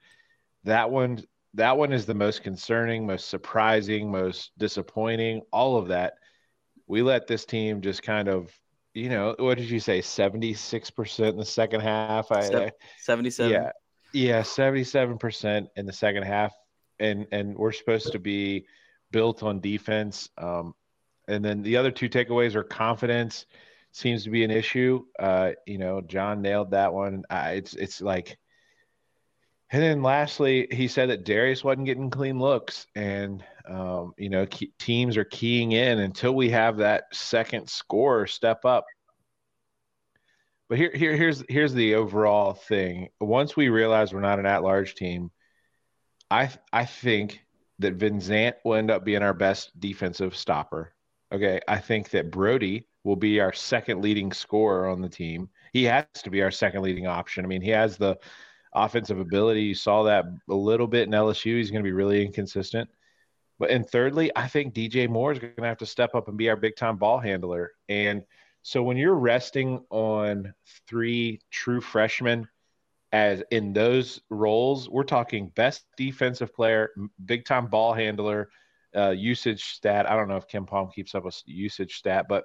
[0.65, 5.43] That one, that one is the most concerning, most surprising, most disappointing.
[5.53, 6.15] All of that.
[6.87, 8.53] We let this team just kind of,
[8.95, 12.31] you know, what did you say, seventy six percent in the second half?
[12.31, 12.71] I, 77.
[13.53, 13.71] yeah,
[14.13, 16.55] yeah, seventy-seven percent in the second half,
[17.01, 18.67] and and we're supposed to be
[19.11, 20.31] built on defense.
[20.39, 20.75] Um,
[21.27, 23.47] and then the other two takeaways are confidence
[23.93, 25.05] seems to be an issue.
[25.19, 27.25] Uh, you know, John nailed that one.
[27.29, 28.39] Uh, it's it's like,
[29.75, 34.47] and then lastly, he said that Darius wasn't getting clean looks, and um, you know,
[34.47, 38.85] key, teams are keying in until we have that second scorer step up.
[40.69, 43.09] But here, here, here's here's the overall thing.
[43.21, 45.33] Once we realize we're not an at-large team,
[46.31, 47.41] I I think
[47.81, 50.95] that Vincent will end up being our best defensive stopper.
[51.33, 55.49] Okay, I think that Brody will be our second leading scorer on the team.
[55.73, 57.45] He has to be our second leading option.
[57.45, 58.17] I mean, he has the
[58.75, 59.63] offensive ability.
[59.63, 61.57] You saw that a little bit in LSU.
[61.57, 62.89] He's going to be really inconsistent.
[63.59, 66.37] But and thirdly, I think DJ Moore is going to have to step up and
[66.37, 67.73] be our big time ball handler.
[67.89, 68.25] And
[68.63, 70.55] so when you're resting on
[70.89, 72.49] three true freshmen
[73.13, 76.91] as in those roles, we're talking best defensive player,
[77.25, 78.49] big time ball handler,
[78.97, 80.11] uh, usage stat.
[80.11, 82.45] I don't know if KenPom keeps up a usage stat, but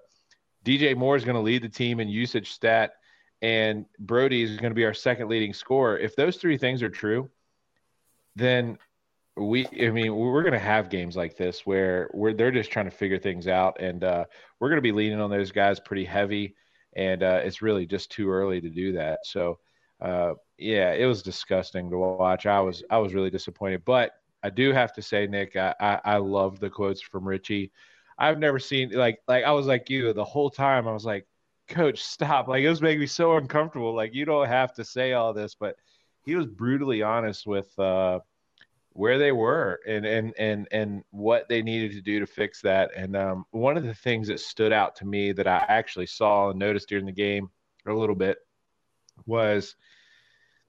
[0.66, 2.92] DJ Moore is going to lead the team in usage stat,
[3.42, 5.98] and Brody is going to be our second leading scorer.
[5.98, 7.30] If those three things are true,
[8.36, 8.78] then
[9.40, 12.86] we i mean we're going to have games like this where we're they're just trying
[12.86, 14.26] to figure things out and uh,
[14.60, 16.56] we're going to be leaning on those guys pretty heavy
[16.94, 19.20] and uh, it's really just too early to do that.
[19.24, 19.60] So
[20.02, 22.46] uh, yeah it was disgusting to watch.
[22.46, 23.84] I was i was really disappointed.
[23.86, 27.72] But i do have to say nick i i, I love the quotes from ritchie.
[28.18, 30.88] I've never seen like like i was like you the whole time.
[30.88, 31.26] I was like
[31.70, 35.14] coach stop like it was making me so uncomfortable like you don't have to say
[35.14, 35.76] all this but
[36.26, 38.20] he was brutally honest with uh
[38.94, 42.92] where they were and and and and what they needed to do to fix that.
[42.96, 46.50] And um, one of the things that stood out to me that I actually saw
[46.50, 47.50] and noticed during the game
[47.86, 48.40] a little bit
[49.26, 49.76] was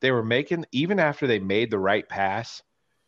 [0.00, 2.62] they were making even after they made the right pass.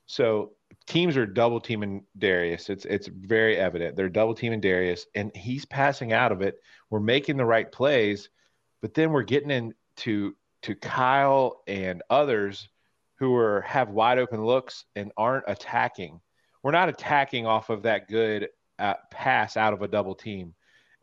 [0.06, 0.52] So
[0.86, 2.70] teams are double teaming Darius.
[2.70, 6.60] It's it's very evident they're double teaming Darius, and he's passing out of it.
[6.90, 8.28] We're making the right plays,
[8.80, 12.68] but then we're getting into to Kyle and others
[13.16, 16.20] who are have wide open looks and aren't attacking.
[16.62, 20.54] We're not attacking off of that good uh, pass out of a double team.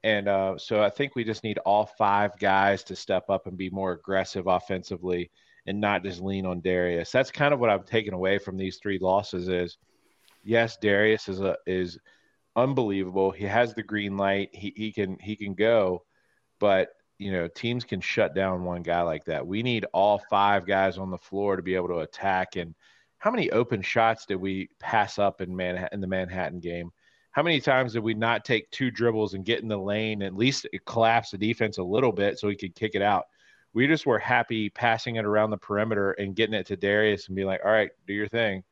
[0.04, 3.58] And uh, so I think we just need all five guys to step up and
[3.58, 5.30] be more aggressive offensively
[5.70, 7.12] and not just lean on Darius.
[7.12, 9.78] That's kind of what I've taken away from these three losses is
[10.44, 12.00] yes, Darius is a, is
[12.56, 13.30] unbelievable.
[13.30, 14.50] He has the green light.
[14.52, 16.04] He, he can he can go,
[16.60, 19.46] but you know, teams can shut down one guy like that.
[19.46, 22.56] We need all five guys on the floor to be able to attack.
[22.56, 22.74] And
[23.20, 26.92] how many open shots did we pass up in Manhattan in the Manhattan game?
[27.30, 30.36] How many times did we not take two dribbles and get in the lane, at
[30.36, 33.26] least collapse the defense a little bit so we could kick it out?
[33.74, 37.36] We just were happy passing it around the perimeter and getting it to Darius and
[37.36, 38.64] be like, all right, do your thing.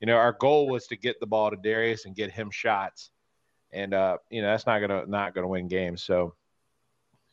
[0.00, 3.10] You know, our goal was to get the ball to Darius and get him shots.
[3.72, 6.02] And uh, you know, that's not gonna not gonna win games.
[6.02, 6.34] So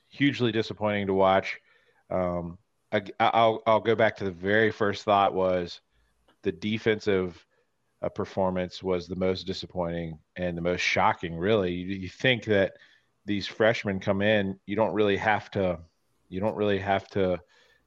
[0.08, 1.60] hugely disappointing to watch.
[2.10, 2.58] Um,
[2.92, 5.82] I, will I'll go back to the very first thought was
[6.42, 7.46] the defensive
[8.02, 11.38] uh, performance was the most disappointing and the most shocking.
[11.38, 12.74] Really, you, you, think that
[13.26, 15.80] these freshmen come in, you don't really have to,
[16.30, 17.40] you don't really have to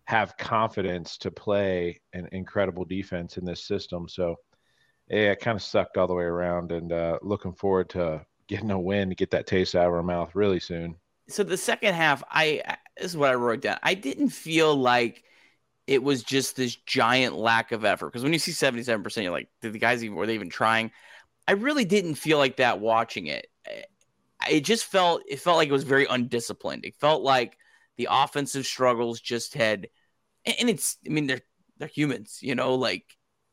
[0.04, 4.08] have confidence to play an incredible defense in this system.
[4.08, 4.36] So,
[5.08, 6.72] yeah, it kind of sucked all the way around.
[6.72, 10.02] And uh, looking forward to getting a win to get that taste out of our
[10.02, 10.96] mouth really soon.
[11.28, 12.62] So the second half, I
[12.96, 13.78] this is what I wrote down.
[13.82, 15.22] I didn't feel like
[15.86, 19.48] it was just this giant lack of effort because when you see 77%, you're like,
[19.60, 20.90] did the guys even were they even trying?
[21.48, 23.46] I really didn't feel like that watching it.
[24.50, 26.84] It just felt it felt like it was very undisciplined.
[26.84, 27.56] It felt like
[27.96, 29.88] the offensive struggles just had
[30.44, 31.42] and it's I mean they're
[31.78, 33.04] they're humans, you know, like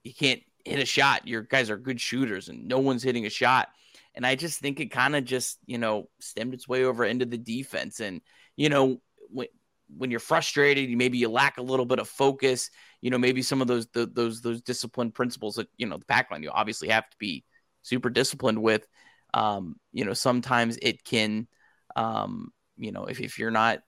[0.04, 1.28] you can't hit a shot.
[1.28, 3.69] Your guys are good shooters and no one's hitting a shot.
[4.15, 7.25] And I just think it kind of just, you know, stemmed its way over into
[7.25, 7.99] the defense.
[7.99, 8.21] And,
[8.56, 9.47] you know, when,
[9.95, 12.69] when you're frustrated, maybe you lack a little bit of focus,
[13.02, 16.06] you know, maybe some of those, the, those, those discipline principles that, you know, the
[16.06, 17.45] pack line, you obviously have to be
[17.82, 18.88] super disciplined with,
[19.34, 21.47] um, you know, sometimes it can,
[21.95, 23.80] um, you know, if, if you're not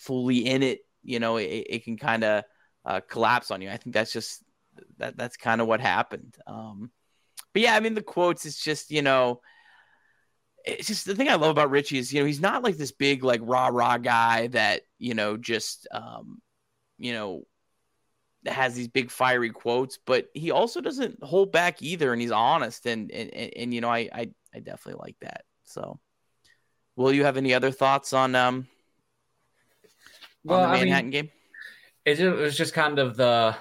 [0.00, 2.44] fully in it, you know, it, it can kind of
[2.84, 3.70] uh, collapse on you.
[3.70, 4.42] I think that's just,
[4.98, 6.36] that that's kind of what happened.
[6.46, 6.90] Um,
[7.52, 9.40] but yeah, I mean, the quotes, it's just, you know,
[10.64, 12.92] it's just the thing I love about Ritchie is, you know, he's not like this
[12.92, 16.40] big, like rah rah guy that, you know, just, um,
[16.98, 17.44] you know,
[18.46, 22.12] has these big fiery quotes, but he also doesn't hold back either.
[22.12, 22.86] And he's honest.
[22.86, 25.44] And, and, and, and you know, I, I, I definitely like that.
[25.64, 25.98] So
[26.96, 28.66] will you have any other thoughts on, um,
[30.44, 31.30] well, on the Manhattan I mean, game?
[32.04, 33.56] It, it was just kind of the,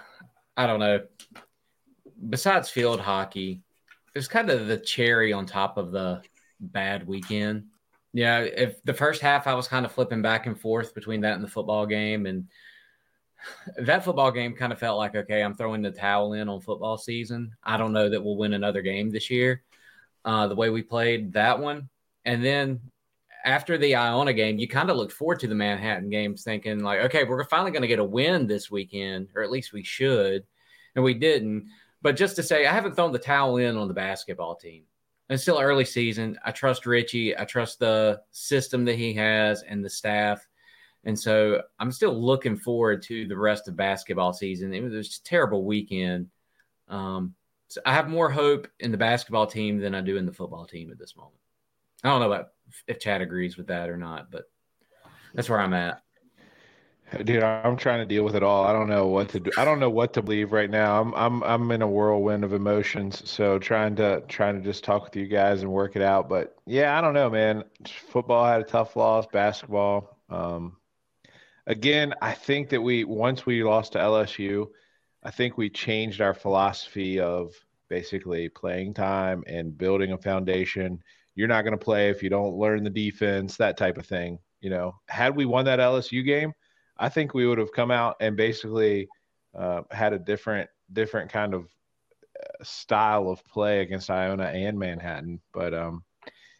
[0.55, 1.01] I don't know,
[2.29, 3.61] besides field hockey,
[4.13, 6.21] it was kind of the cherry on top of the
[6.59, 7.65] bad weekend.
[8.13, 11.35] Yeah, if the first half I was kind of flipping back and forth between that
[11.35, 12.47] and the football game, and
[13.77, 16.97] that football game kind of felt like okay, I'm throwing the towel in on football
[16.97, 17.55] season.
[17.63, 19.63] I don't know that we'll win another game this year.
[20.25, 21.87] Uh, the way we played that one,
[22.25, 22.81] and then
[23.49, 27.01] after the Iona game, you kind of looked forward to the Manhattan games, thinking like,
[27.01, 30.43] okay, we're finally going to get a win this weekend, or at least we should,
[30.95, 31.67] and we didn't.
[32.01, 34.83] But just to say, I haven't thrown the towel in on the basketball team
[35.29, 36.37] it's still early season.
[36.43, 37.37] I trust Ritchie.
[37.37, 40.45] I trust the system that he has and the staff.
[41.03, 44.73] And so I'm still looking forward to the rest of basketball season.
[44.73, 46.29] It was a terrible weekend.
[46.87, 47.35] Um,
[47.67, 50.65] so I have more hope in the basketball team than I do in the football
[50.65, 51.38] team at this moment.
[52.03, 52.49] I don't know about
[52.87, 54.45] if Chad agrees with that or not, but
[55.33, 56.01] that's where I'm at.
[57.23, 58.65] Dude, I'm trying to deal with it all.
[58.65, 59.49] I don't know what to do.
[59.57, 61.01] I don't know what to believe right now.
[61.01, 63.27] I'm I'm I'm in a whirlwind of emotions.
[63.27, 66.29] So trying to trying to just talk with you guys and work it out.
[66.29, 67.63] But yeah, I don't know, man.
[68.09, 69.25] Football had a tough loss.
[69.25, 70.19] Basketball.
[70.29, 70.77] Um,
[71.65, 74.67] again, I think that we once we lost to LSU,
[75.23, 77.53] I think we changed our philosophy of
[77.89, 81.01] basically playing time and building a foundation.
[81.39, 84.39] You're not going to play if you don't learn the defense, that type of thing.
[84.61, 86.53] You know, had we won that LSU game
[86.99, 89.07] I think we would have come out and basically
[89.57, 95.39] uh, had a different different kind of uh, style of play against Iona and Manhattan.
[95.53, 96.03] But um,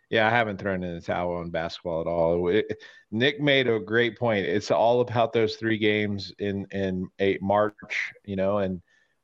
[0.09, 2.47] yeah, I haven't thrown in the towel on basketball at all.
[2.47, 4.45] It, Nick made a great point.
[4.45, 8.81] It's all about those three games in in eight March, you know, and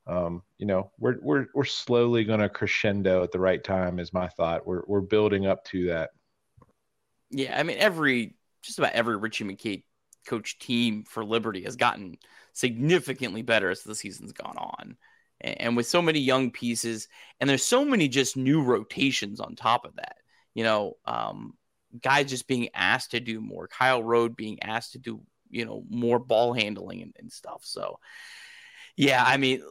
[0.07, 3.99] um, you know we're we're we're slowly going to crescendo at the right time.
[3.99, 4.67] Is my thought.
[4.67, 6.11] We're we're building up to that.
[7.31, 9.83] Yeah, I mean every just about every Ritchie McKay
[10.25, 12.17] coach team for Liberty has gotten
[12.53, 14.97] significantly better as the season's gone on.
[15.41, 17.07] And with so many young pieces,
[17.39, 20.15] and there's so many just new rotations on top of that,
[20.53, 21.53] you know, um,
[22.01, 23.67] guys just being asked to do more.
[23.67, 27.61] Kyle Rohde being asked to do, you know, more ball handling and, and stuff.
[27.63, 27.99] So,
[28.95, 29.61] yeah, I mean,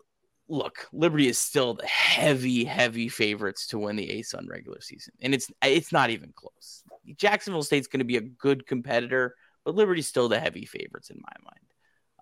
[0.48, 5.35] look, Liberty is still the heavy, heavy favorites to win the ASUN regular season, and
[5.35, 6.83] it's it's not even close.
[7.16, 11.20] Jacksonville State's going to be a good competitor, but Liberty's still the heavy favorites in
[11.20, 11.64] my mind.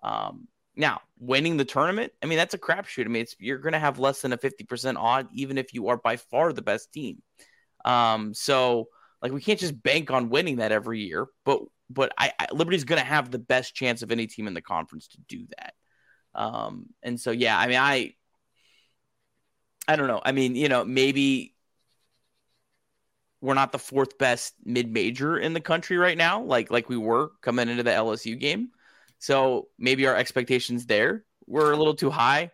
[0.03, 3.05] Um, now, winning the tournament, I mean, that's a crapshoot.
[3.05, 5.97] I mean, you're going to have less than a 50% odd, even if you are
[5.97, 7.21] by far the best team.
[7.85, 8.87] Um, so,
[9.21, 12.85] like, we can't just bank on winning that every year, but but I, I Liberty's
[12.85, 15.73] going to have the best chance of any team in the conference to do that.
[16.35, 18.13] Um, and so, yeah, I mean, I
[19.87, 20.21] I don't know.
[20.23, 21.53] I mean, you know, maybe
[23.41, 26.97] we're not the fourth best mid major in the country right now, like like we
[26.97, 28.69] were coming into the LSU game.
[29.19, 32.51] So maybe our expectations there were a little too high,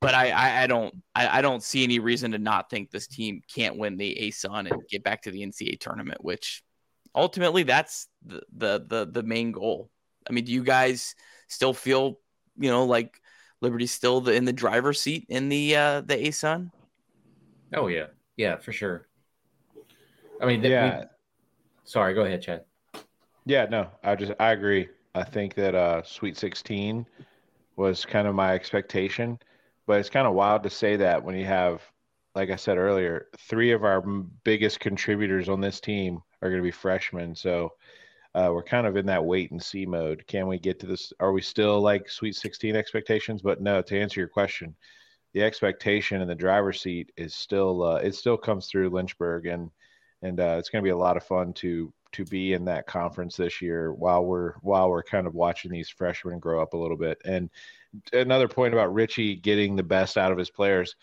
[0.00, 3.08] but I I, I don't I, I, don't see any reason to not think this
[3.08, 6.62] team can't win the ASUN and get back to the NCAA tournament, which
[7.14, 9.90] ultimately that's the the the, the main goal.
[10.28, 11.16] I mean, do you guys
[11.48, 12.20] still feel
[12.60, 13.20] you know like
[13.60, 16.70] Liberty's still the, in the driver's seat in the uh, the ASUN?
[17.74, 18.06] Oh yeah,
[18.36, 19.08] yeah, for sure.
[20.40, 21.00] I mean, yeah.
[21.00, 21.04] We,
[21.84, 22.64] sorry, go ahead, Chad.
[23.44, 24.88] Yeah, no, I just I agree.
[25.14, 27.04] I think that uh, Sweet 16
[27.76, 29.38] was kind of my expectation,
[29.86, 31.82] but it's kind of wild to say that when you have
[32.34, 34.00] like I said earlier, three of our
[34.44, 37.34] biggest contributors on this team are going to be freshmen.
[37.34, 37.72] So
[38.34, 40.24] uh, we're kind of in that wait and see mode.
[40.26, 41.12] Can we get to this?
[41.18, 43.42] Are we still like Sweet 16 expectations?
[43.42, 44.74] But no, to answer your question,
[45.32, 49.70] the expectation in the driver's seat is still uh, it still comes through Lynchburg, and
[50.22, 52.86] and uh, it's going to be a lot of fun to to be in that
[52.86, 56.76] conference this year while we're while we're kind of watching these freshmen grow up a
[56.76, 57.20] little bit.
[57.24, 57.50] And
[58.12, 60.94] another point about Ritchie getting the best out of his players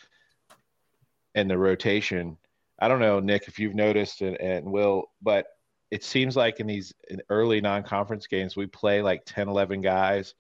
[1.36, 2.38] and the rotation.
[2.80, 5.48] I don't know, Nick, if you've noticed and, and Will, but
[5.92, 6.94] it seems like in these
[7.30, 10.34] early non-conference games we play like 10 11 guys.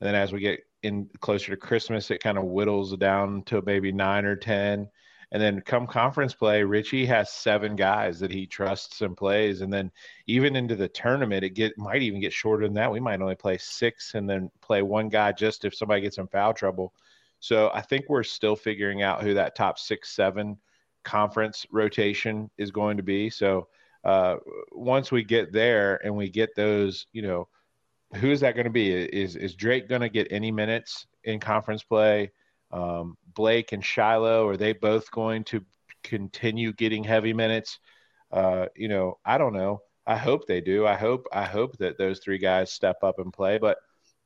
[0.00, 3.62] And then as we get in closer to christmas it kind of whittles down to
[3.62, 4.88] maybe 9 or 10
[5.30, 9.62] and then come conference play ritchie has seven guys that he trusts and plays.
[9.62, 9.90] And then
[10.26, 12.92] even into the tournament it get might even get shorter than that.
[12.92, 16.26] We might only play six and then play one guy just if somebody gets in
[16.26, 16.92] foul trouble.
[17.40, 20.58] So i think we're still figuring out who that top six seven
[21.02, 23.30] conference rotation is going to be.
[23.30, 23.68] So
[24.04, 24.36] uh,
[24.72, 27.48] once we get there and we get those, you know,
[28.14, 28.92] who is that going to be?
[28.92, 32.30] Is is Drake going to get any minutes in conference play?
[32.70, 35.64] Um, Blake and Shiloh are they both going to
[36.02, 37.78] continue getting heavy minutes?
[38.30, 39.80] Uh, you know, I don't know.
[40.06, 40.86] I hope they do.
[40.86, 43.58] I hope I hope that those three guys step up and play.
[43.58, 43.78] But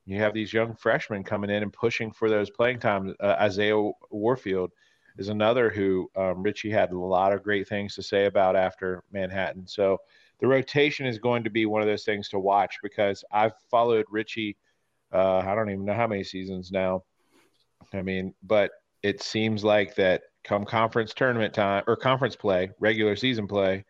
[0.06, 3.12] you have these young freshmen coming in and pushing for those playing times.
[3.20, 4.72] Uh, Isaiah Warfield
[5.18, 9.02] is another who um, Ritchie had a lot of great things to say about after
[9.12, 9.66] Manhattan.
[9.66, 9.98] So
[10.40, 14.06] the rotation is going to be one of those things to watch because I've followed
[14.10, 14.56] Ritchie.
[15.12, 17.04] Uh, I don't even know how many seasons now.
[17.92, 23.16] I mean, but it seems like that come conference tournament time or conference play, regular
[23.16, 23.84] season play,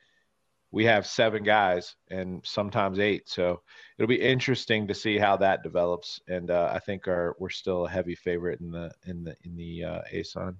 [0.72, 3.29] we have seven guys and sometimes eight.
[3.29, 3.62] So
[3.97, 6.20] it'll be interesting to see how that develops.
[6.29, 9.57] And uh, I think our we're still a heavy favorite in the in the in
[9.57, 10.57] the uh, ASUN.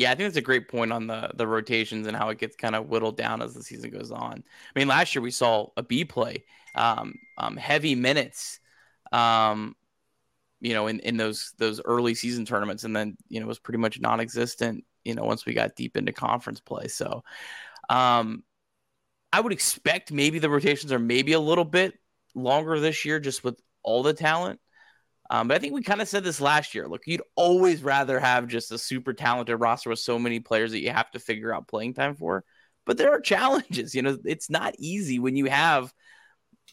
[0.00, 2.56] Yeah, I think that's a great point on the the rotations and how it gets
[2.56, 4.42] kind of whittled down as the season goes on.
[4.74, 6.44] I mean, last year we saw Abii play,
[6.74, 8.60] um, um, heavy minutes,
[9.12, 9.76] um,
[10.62, 13.58] you know, in, in those those early season tournaments, and then you know it was
[13.58, 14.84] pretty much non-existent.
[15.04, 17.22] You know, once we got deep into conference play, so
[17.90, 18.42] um,
[19.34, 21.92] I would expect maybe the rotations are maybe a little bit
[22.34, 24.60] longer this year, just with all the talent.
[25.30, 26.88] Um, but I think we kind of said this last year.
[26.88, 30.80] Look, you'd always rather have just a super talented roster with so many players that
[30.80, 32.44] you have to figure out playing time for.
[32.84, 33.94] But there are challenges.
[33.94, 35.92] You know, it's not easy when you have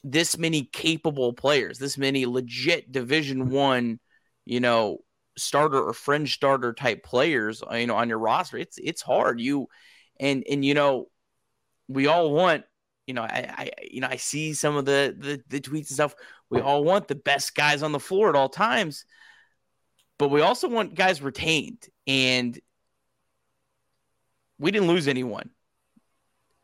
[0.03, 3.99] this many capable players, this many legit Division One,
[4.45, 4.99] you know,
[5.37, 8.57] starter or fringe starter type players, uh, you know, on your roster.
[8.57, 9.39] It's it's hard.
[9.39, 9.67] You
[10.19, 11.09] and and you know,
[11.87, 12.63] we all want
[13.07, 15.95] you know, I, I, you know, I see some of the, the the tweets and
[15.95, 16.15] stuff.
[16.49, 19.05] We all want the best guys on the floor at all times,
[20.19, 21.87] but we also want guys retained.
[22.05, 22.59] And
[24.59, 25.49] we didn't lose anyone.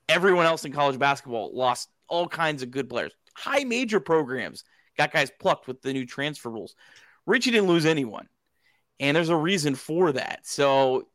[0.10, 3.14] Everyone else in college basketball lost all kinds of good players.
[3.36, 4.64] High major programs
[4.98, 6.76] got guys plucked with the new transfer rules.
[7.26, 8.28] Ritchie didn't lose anyone,
[9.00, 10.42] and there's a reason for that.
[10.44, 11.08] So,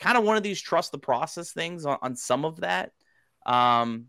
[0.00, 2.92] kind of one of these trust the process things on, on some of that.
[3.46, 4.06] Um,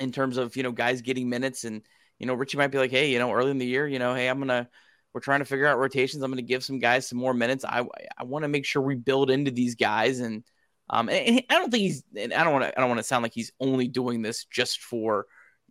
[0.00, 1.82] in terms of you know guys getting minutes and
[2.18, 4.14] you know Ritchie might be like, hey, you know, early in the year, you know,
[4.14, 4.68] hey, I'm gonna
[5.12, 6.22] we're trying to figure out rotations.
[6.22, 7.64] I'm gonna give some guys some more minutes.
[7.64, 7.84] I
[8.18, 10.44] I want to make sure we build into these guys and.
[10.92, 12.02] Um, and I don't think he's.
[12.16, 12.76] And I don't want to.
[12.76, 15.26] I don't want to sound like he's only doing this just for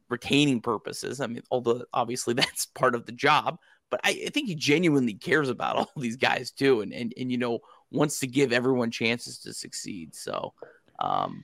[0.09, 1.19] retaining purposes.
[1.21, 3.59] I mean, although obviously that's part of the job,
[3.89, 7.31] but I, I think he genuinely cares about all these guys too, and and and
[7.31, 7.59] you know
[7.91, 10.15] wants to give everyone chances to succeed.
[10.15, 10.53] So,
[10.99, 11.43] um,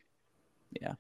[0.80, 0.94] yeah.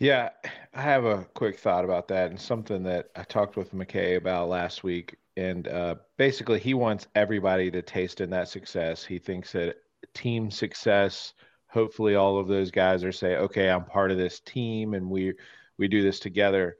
[0.00, 0.30] Yeah,
[0.72, 4.48] I have a quick thought about that and something that I talked with McKay about
[4.48, 5.16] last week.
[5.36, 9.04] And uh, basically, he wants everybody to taste in that success.
[9.04, 9.76] He thinks that
[10.14, 11.34] team success,
[11.68, 15.34] hopefully, all of those guys are say, "Okay, I'm part of this team, and we
[15.76, 16.78] we do this together."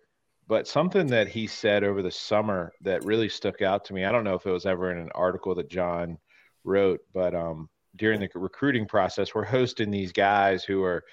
[0.49, 4.05] But something that he said over the summer that really stuck out to me.
[4.07, 6.17] I don't know if it was ever in an article that John
[6.65, 11.05] wrote, but um, during the recruiting process, we're hosting these guys who are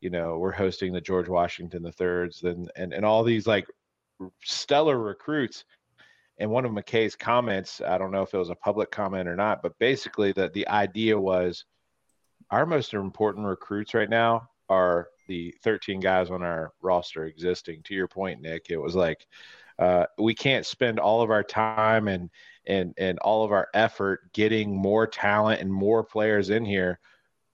[0.00, 3.66] you know we're hosting the george washington the thirds and and, and all these like
[4.42, 5.64] stellar recruits.
[6.38, 9.36] And one of mckay's comments i don't know if it was a public comment or
[9.36, 11.64] not but basically that the idea was
[12.50, 17.82] our most important recruits right now are the 13 guys on our roster existing.
[17.84, 19.26] To your point nick it was like
[19.78, 22.30] uh, we can't spend all of our time and
[22.66, 26.98] and and all of our effort getting more talent and more players in here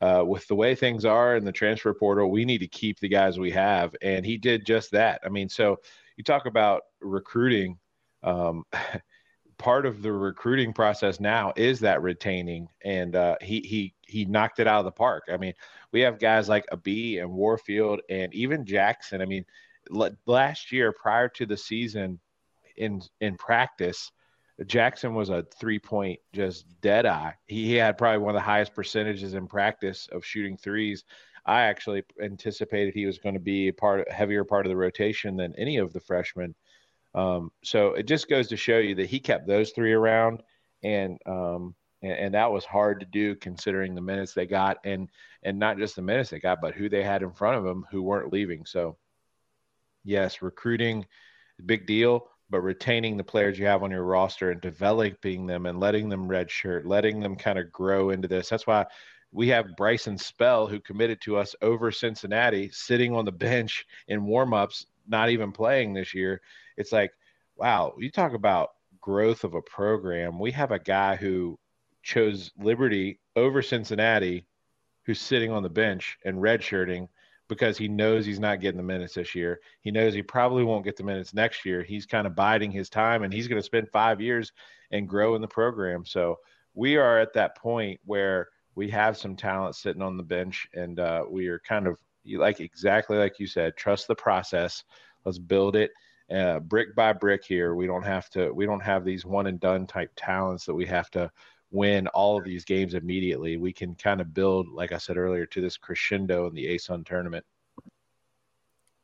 [0.03, 3.09] uh, with the way things are in the transfer portal, we need to keep the
[3.09, 3.95] guys we have.
[4.03, 5.21] And he did just that.
[5.25, 5.79] I mean, so
[6.17, 7.79] you talk about recruiting.
[8.25, 8.65] Um,
[9.59, 14.59] part of the recruiting process now is that retaining, and uh, he he he knocked
[14.59, 15.25] it out of the park.
[15.33, 15.55] I mean,
[15.93, 19.23] we have guys like Abii and Warfield and even Jackson.
[19.23, 19.45] I mean,
[20.27, 22.19] last year prior to the season,
[22.77, 24.11] in in practice,
[24.67, 27.35] Jackson was a three point just dead eye.
[27.47, 31.05] He, had probably one of the highest percentages in practice of shooting threes.
[31.45, 34.77] I actually anticipated he was going to be a part of, heavier part of the
[34.77, 36.55] rotation than any of the freshmen.
[37.15, 40.43] Um, so it just goes to show you that he kept those three around,
[40.83, 45.09] and, um, and and that was hard to do considering the minutes they got, and
[45.43, 47.87] and not just the minutes they got, but who they had in front of them
[47.91, 48.65] who weren't leaving.
[48.65, 48.97] So
[50.05, 51.07] yes, recruiting,
[51.67, 55.81] big deal but retaining the players you have on your roster and developing them and
[55.81, 58.51] letting them redshirt, letting them kind of grow into this.
[58.51, 58.85] That's why
[59.33, 64.21] we have Bryson Spell, who committed to us over Cincinnati, sitting on the bench in
[64.21, 66.43] warmups, not even playing this year.
[66.77, 67.11] It's like,
[67.57, 70.39] wow, you talk about growth of a program.
[70.39, 71.59] We have a guy who
[72.03, 74.45] chose Liberty over Cincinnati,
[75.07, 77.09] who's sitting on the bench and redshirting
[77.55, 79.61] because he knows he's not getting the minutes this year.
[79.81, 81.83] He knows he probably won't get the minutes next year.
[81.83, 84.53] He's kind of biding his time and he's going to spend five years
[84.91, 86.05] and grow in the program.
[86.05, 86.39] So
[86.75, 90.99] we are at that point where we have some talent sitting on the bench and
[90.99, 94.85] uh, we are kind of like exactly like you said, trust the process.
[95.25, 95.91] Let's build it
[96.33, 97.75] uh, brick by brick here.
[97.75, 100.87] We don't have to, we don't have these one and done type talents that we
[100.87, 101.31] have to
[101.73, 103.57] win all of these games immediately.
[103.57, 107.05] We can kind of build, like I said earlier, to this crescendo in the ASUN
[107.05, 107.45] tournament.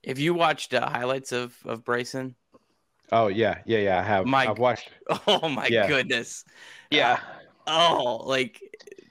[0.07, 2.37] Have you watched uh, highlights of of Bryson?
[3.11, 3.99] Oh yeah, yeah, yeah.
[3.99, 4.27] I have.
[4.27, 4.91] My, I've watched.
[5.27, 5.89] Oh my yeah.
[5.89, 6.45] goodness.
[6.91, 7.19] Yeah.
[7.66, 8.62] Uh, oh, like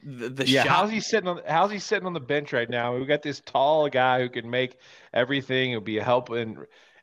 [0.03, 0.64] the, the yeah.
[0.64, 0.72] Shot.
[0.72, 1.41] How's he sitting on?
[1.47, 2.95] How's he sitting on the bench right now?
[2.95, 4.78] We got this tall guy who can make
[5.14, 5.72] everything.
[5.72, 6.30] It'll be a help.
[6.30, 6.58] And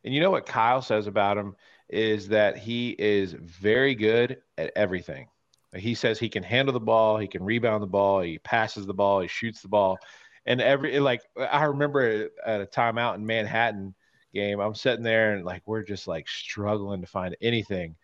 [0.04, 1.56] and you know what Kyle says about him
[1.88, 5.28] is that he is very good at everything.
[5.76, 8.94] He says he can handle the ball, he can rebound the ball, he passes the
[8.94, 9.98] ball, he shoots the ball.
[10.46, 13.94] And every like I remember at a timeout in Manhattan
[14.32, 17.96] game, I'm sitting there and like we're just like struggling to find anything.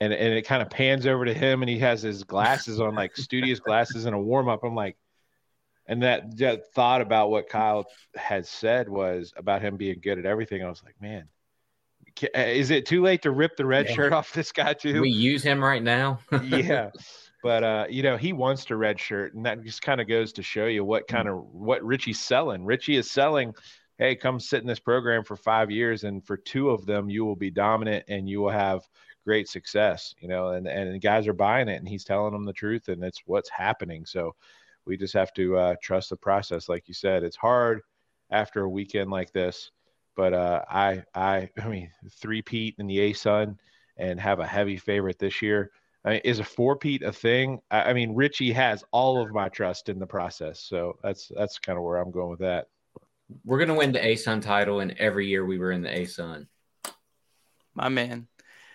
[0.00, 2.94] And and it kind of pans over to him and he has his glasses on
[2.94, 4.64] like studious glasses and a warm up.
[4.64, 4.96] I'm like
[5.86, 10.24] and that, that thought about what Kyle had said was about him being good at
[10.24, 10.64] everything.
[10.64, 11.28] I was like, man,
[12.34, 13.94] is it too late to rip the red yeah.
[13.94, 15.00] shirt off this guy too?
[15.00, 16.20] We use him right now.
[16.44, 16.90] yeah.
[17.42, 20.32] But uh, you know, he wants to red shirt, and that just kind of goes
[20.34, 22.64] to show you what kind of what Ritchie's selling.
[22.64, 23.52] Ritchie is selling,
[23.98, 27.24] hey, come sit in this program for five years, and for two of them, you
[27.24, 28.88] will be dominant and you will have
[29.26, 30.14] great success.
[30.20, 33.04] You know, and and guys are buying it, and he's telling them the truth, and
[33.04, 34.06] it's what's happening.
[34.06, 34.34] So
[34.86, 37.24] we just have to uh, trust the process, like you said.
[37.24, 37.82] It's hard
[38.30, 39.70] after a weekend like this
[40.16, 43.56] but uh, I, I, I mean, three Pete in the ASUN
[43.96, 45.70] and have a heavy favorite this year.
[46.04, 47.60] I mean, is a four Pete a thing?
[47.70, 51.58] I, I mean, Ritchie has all of my trust in the process, so that's that's
[51.58, 52.66] kind of where I'm going with that.
[53.44, 56.46] We're gonna win the ASUN title, and every year we were in the ASUN.
[57.74, 58.28] My man.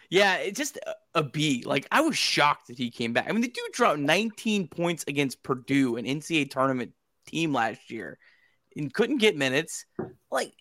[0.10, 1.66] Yeah, it's just a, Abii.
[1.66, 3.28] Like I was shocked that he came back.
[3.30, 6.94] I mean, the dude dropped 19 points against Purdue, an NCAA tournament
[7.28, 8.18] team last year,
[8.76, 9.86] and couldn't get minutes.
[10.32, 10.54] Like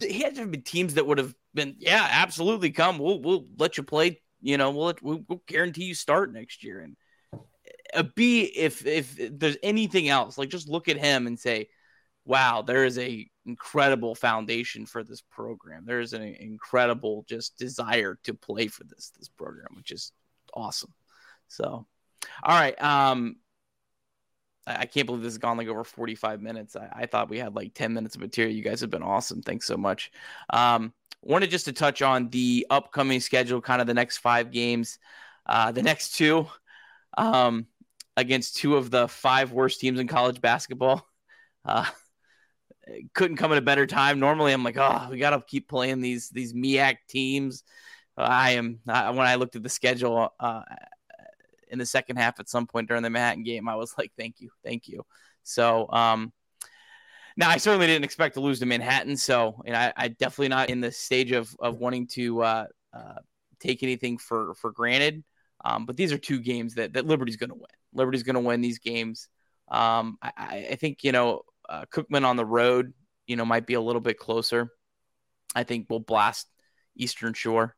[0.00, 2.98] he had to be teams that would have been, yeah, absolutely come.
[2.98, 4.20] We'll we'll let you play.
[4.40, 6.80] You know, we'll we'll, we'll guarantee you start next year.
[6.80, 6.96] And
[7.94, 11.68] Abii, if if there's anything else, like just look at him and say,
[12.24, 15.84] wow, there is a incredible foundation for this program.
[15.86, 20.12] There is an incredible just desire to play for this this program, which is
[20.52, 20.92] awesome.
[21.48, 21.86] So,
[22.42, 22.80] all right.
[22.82, 23.36] Um,
[24.66, 26.74] I can't believe this has gone like over 45 minutes.
[26.76, 28.54] I, I, thought we had like 10 minutes of material.
[28.54, 29.42] You guys have been awesome.
[29.42, 30.10] Thanks so much.
[30.50, 34.98] Um, wanted just to touch on the upcoming schedule, kind of the next five games,
[35.46, 36.46] uh, the next two
[37.18, 37.66] um,
[38.16, 41.06] against two of the five worst teams in college basketball.
[41.64, 41.86] Uh,
[43.14, 44.20] couldn't come at a better time.
[44.20, 47.64] Normally, I'm like, oh, we got to keep playing these these MEAC teams.
[48.16, 50.32] I am I, when I looked at the schedule.
[50.38, 50.62] Uh,
[51.74, 53.68] in the second half at some point during the Manhattan game.
[53.68, 55.04] I was like, thank you, thank you.
[55.42, 56.32] So, um,
[57.36, 59.16] now I certainly didn't expect to lose to Manhattan.
[59.18, 63.18] So, and I, I definitely not in the stage of, of wanting to, uh, uh,
[63.60, 65.24] take anything for, for granted.
[65.64, 67.66] Um, but these are two games that, that Liberty's going to win.
[67.92, 69.28] Liberty's going to win these games.
[69.68, 72.92] Um, I, I think, you know, uh, Cookman on the road,
[73.26, 74.70] you know, might be a little bit closer.
[75.54, 76.46] I think we'll blast
[76.96, 77.74] Eastern Shore.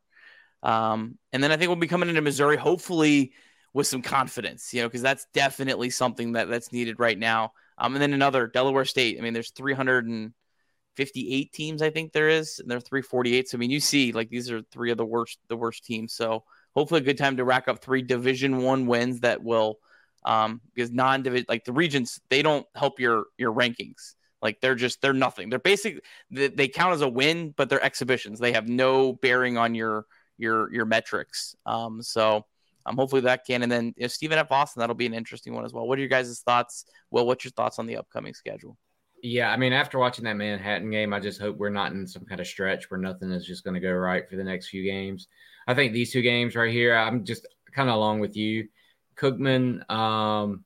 [0.63, 3.33] Um, and then I think we'll be coming into Missouri, hopefully
[3.77, 7.53] with some confidence, you know, because that's definitely something that that's needed right now.
[7.77, 9.19] Um, and then another Delaware State.
[9.19, 13.51] I mean, there's 358 teams, I think there is, and they're 348.
[13.51, 16.15] So I mean, you see, like these are three of the worst, the worst teams.
[16.15, 19.77] So hopefully a good time to rack up three Division One wins that will,
[20.25, 24.15] um, because non-division like the regions they don't help your your rankings.
[24.41, 25.51] Like they're just they're nothing.
[25.51, 26.01] They're basically
[26.31, 28.39] they, they count as a win, but they're exhibitions.
[28.39, 30.07] They have no bearing on your
[30.39, 31.55] your your metrics.
[31.67, 32.47] Um, so
[32.87, 33.63] um, hopefully that can.
[33.63, 34.51] And then if Stephen F.
[34.51, 35.87] Austin, that'll be an interesting one as well.
[35.87, 36.85] What are your guys' thoughts?
[37.11, 38.77] Well, what's your thoughts on the upcoming schedule?
[39.23, 42.25] Yeah, I mean, after watching that Manhattan game, I just hope we're not in some
[42.25, 44.85] kind of stretch where nothing is just going to go right for the next few
[44.85, 45.27] games.
[45.67, 48.69] I think these two games right here, I'm just kind of along with you.
[49.17, 50.65] Cookman, um,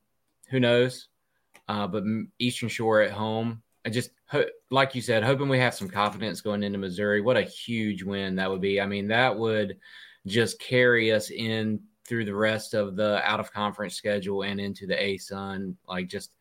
[0.49, 1.07] who knows?
[1.67, 2.03] Uh, but
[2.37, 4.11] Eastern Shore at home, I just
[4.69, 7.21] like you said, hoping we have some confidence going into Missouri.
[7.21, 8.79] What a huge win that would be!
[8.79, 9.77] I mean, that would
[10.27, 11.81] just carry us in
[12.11, 15.77] through the rest of the out of conference schedule and into the ASUN.
[15.87, 16.31] Like just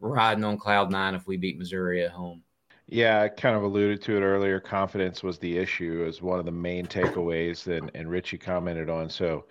[0.00, 2.42] riding on cloud nine if we beat Missouri at home.
[2.86, 4.58] Yeah, I kind of alluded to it earlier.
[4.58, 9.10] Confidence was the issue, as one of the main takeaways that and Ritchie commented on.
[9.10, 9.44] So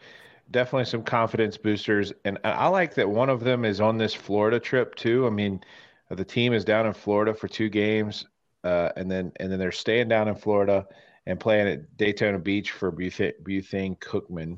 [0.49, 2.11] definitely some confidence boosters.
[2.25, 5.27] And I like that one of them is on this Florida trip too.
[5.27, 5.61] I mean,
[6.09, 8.25] the team is down in Florida for two games,
[8.63, 10.87] uh, and then and then they're staying down in Florida
[11.27, 14.57] and playing at Daytona Beach for Bethune Cookman.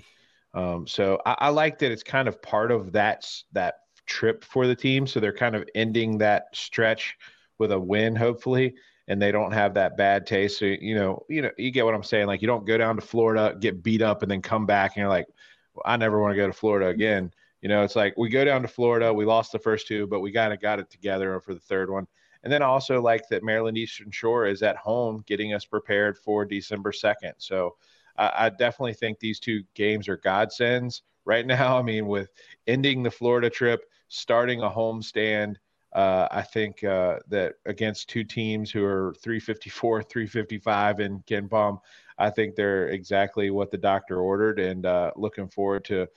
[0.54, 3.76] Um, so I, I like that it's kind of part of that that
[4.06, 5.08] trip for the team.
[5.08, 7.16] So they're kind of ending that stretch
[7.60, 8.76] with a win, hopefully,
[9.08, 10.60] and they don't have that bad taste.
[10.60, 12.28] So, you know, you know, you get what I'm saying.
[12.28, 15.02] Like you don't go down to Florida, get beat up, and then come back and
[15.02, 15.28] you're like,
[15.74, 17.32] well, I never want to go to Florida again.
[17.62, 20.22] You know, it's like we go down to Florida, we lost the first two, but
[20.22, 22.08] we kind of got it together for the third one.
[22.44, 26.18] And then I also like that Maryland Eastern Shore is at home, getting us prepared
[26.18, 27.34] for December 2nd.
[27.38, 27.76] So
[28.20, 31.78] I, I definitely think these two games are godsends right now.
[31.80, 32.30] I mean, with
[32.68, 35.58] ending the Florida trip, starting a home stand,
[35.94, 41.80] uh, I think uh, that against two teams who are 354, 355 in KenPom,
[42.20, 46.08] I think they're exactly what the doctor ordered, and uh, looking forward to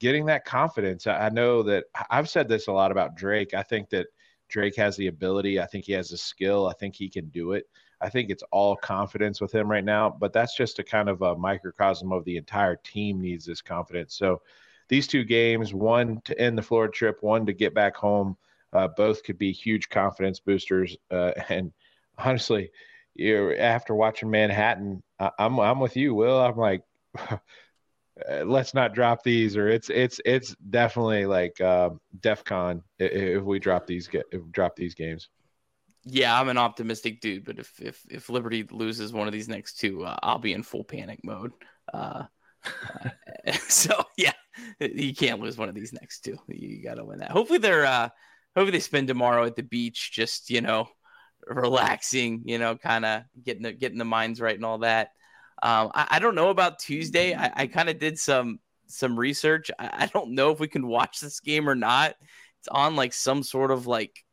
[0.00, 1.06] getting that confidence.
[1.06, 3.54] I know that I've said this a lot about Drake.
[3.54, 4.08] I think that
[4.48, 5.60] Drake has the ability.
[5.60, 6.66] I think he has the skill.
[6.66, 7.64] I think he can do it.
[8.02, 11.22] I think it's all confidence with him right now, but that's just a kind of
[11.22, 14.16] a microcosm of the entire team needs this confidence.
[14.16, 14.42] So
[14.88, 18.36] these two games, one to end the Florida trip, one to get back home,
[18.72, 20.96] uh, both could be huge confidence boosters.
[21.10, 21.72] Uh, and
[22.18, 22.70] honestly,
[23.14, 26.40] you after watching Manhattan, I, I'm I'm with you, Will.
[26.40, 26.82] I'm like.
[28.44, 31.88] let's not drop these or it's it's it's definitely like uh,
[32.20, 35.30] defcon if we drop these if we drop these games
[36.04, 39.78] yeah, I'm an optimistic dude, but if if if Liberty loses one of these next
[39.78, 41.52] two, uh, I'll be in full panic mode.
[41.92, 42.24] Uh,
[42.64, 44.32] uh, so yeah,
[44.80, 46.36] you can't lose one of these next two.
[46.48, 47.30] You got to win that.
[47.30, 48.08] Hopefully they're uh,
[48.54, 50.88] hopefully they spend tomorrow at the beach, just you know,
[51.46, 55.08] relaxing, you know, kind of getting the, getting the minds right and all that.
[55.62, 57.34] Um, I, I don't know about Tuesday.
[57.34, 59.70] I, I kind of did some some research.
[59.78, 62.14] I, I don't know if we can watch this game or not.
[62.60, 64.24] It's on like some sort of like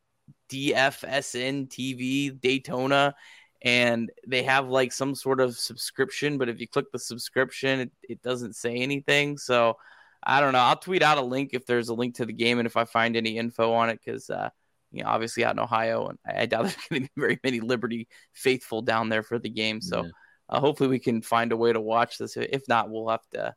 [0.50, 3.14] DFSN TV Daytona
[3.62, 7.92] and they have like some sort of subscription, but if you click the subscription, it,
[8.02, 9.36] it doesn't say anything.
[9.36, 9.76] So
[10.22, 10.60] I don't know.
[10.60, 12.84] I'll tweet out a link if there's a link to the game and if I
[12.84, 14.48] find any info on it because uh,
[14.92, 17.60] you know, obviously out in Ohio, and I doubt there's going to be very many
[17.60, 19.80] Liberty faithful down there for the game.
[19.80, 20.10] So yeah.
[20.48, 22.36] uh, hopefully we can find a way to watch this.
[22.36, 23.54] If not, we'll have to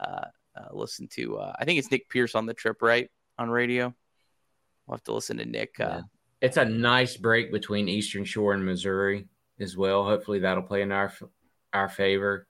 [0.00, 0.24] uh,
[0.56, 1.38] uh listen to.
[1.38, 3.94] Uh, I think it's Nick Pierce on the trip, right, on radio.
[4.86, 6.00] We'll have to listen to Nick uh, yeah
[6.44, 9.28] it's a nice break between Eastern Shore and Missouri
[9.58, 10.04] as well.
[10.04, 11.10] Hopefully that'll play in our
[11.72, 12.46] our favor.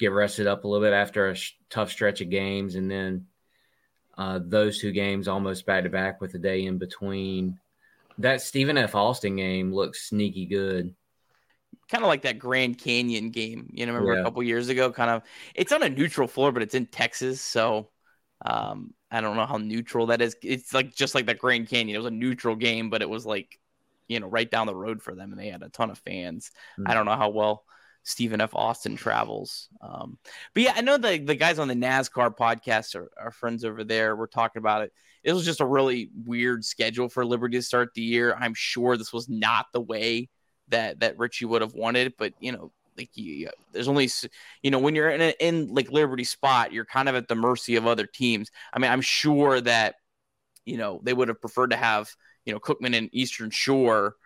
[0.00, 3.26] Get rested up a little bit after a sh- tough stretch of games, and then
[4.18, 7.60] uh, those two games almost back to back with a day in between.
[8.18, 8.96] That Stephen F.
[8.96, 10.92] Austin game looks sneaky good.
[11.88, 14.20] Kind of like that Grand Canyon game, you know, remember yeah.
[14.20, 14.90] a couple years ago?
[14.90, 15.22] Kind of,
[15.54, 17.90] it's on a neutral floor, but it's in Texas, so
[18.44, 20.36] um, I don't know how neutral that is.
[20.42, 21.94] It's like just like that Grand Canyon.
[21.94, 23.58] It was a neutral game, but it was like,
[24.08, 26.50] you know, right down the road for them, and they had a ton of fans.
[26.78, 26.90] Mm-hmm.
[26.90, 27.64] I don't know how well
[28.02, 28.54] Stephen F.
[28.54, 29.68] Austin travels.
[29.80, 30.18] Um,
[30.54, 33.84] but yeah, I know the the guys on the NASCAR podcast are, are friends over
[33.84, 34.16] there.
[34.16, 34.92] We're talking about it.
[35.22, 38.34] It was just a really weird schedule for Liberty to start the year.
[38.38, 40.28] I'm sure this was not the way
[40.68, 44.08] that that Ritchie would have wanted, but you know, like you, there's only
[44.62, 47.34] you know when you're in a, in like Liberty spot, you're kind of at the
[47.34, 48.50] mercy of other teams.
[48.72, 49.96] I mean, I'm sure that
[50.64, 52.10] you know they would have preferred to have
[52.44, 54.16] you know Cookman and Eastern Shore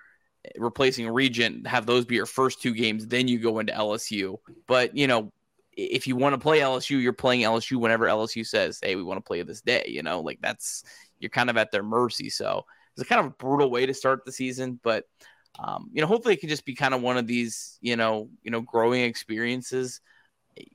[0.45, 4.37] eh, replacing Regent, have those be your first two games, then you go into LSU.
[4.67, 5.33] But you know,
[5.77, 9.19] if you want to play LSU, you're playing LSU whenever LSU says, "Hey, we want
[9.19, 10.85] to play this day." You know, like that's
[11.19, 12.31] you're kind of at their mercy.
[12.31, 15.05] So it's a kind of a brutal way to start the season, but
[15.59, 18.28] um, you know, hopefully it can just be kind of one of these, you know,
[18.42, 20.00] you know, growing experiences.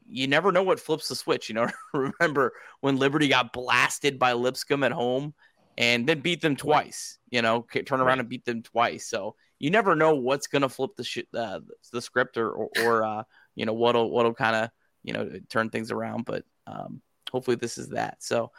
[0.07, 1.49] you never know what flips the switch.
[1.49, 5.33] You know, remember when Liberty got blasted by Lipscomb at home
[5.77, 7.17] and then beat them twice.
[7.29, 9.07] You know, turn around and beat them twice.
[9.07, 11.59] So you never know what's going to flip the sh- uh,
[11.91, 13.23] the script or or, or uh,
[13.55, 14.69] you know what'll what'll kind of
[15.03, 16.23] you know turn things around.
[16.25, 17.01] But um,
[17.31, 18.23] hopefully this is that.
[18.23, 18.51] So.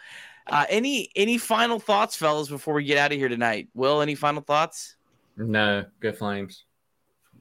[0.47, 3.69] Uh, any any final thoughts, fellas, before we get out of here tonight?
[3.73, 4.97] Will any final thoughts?
[5.37, 6.65] No, good flames.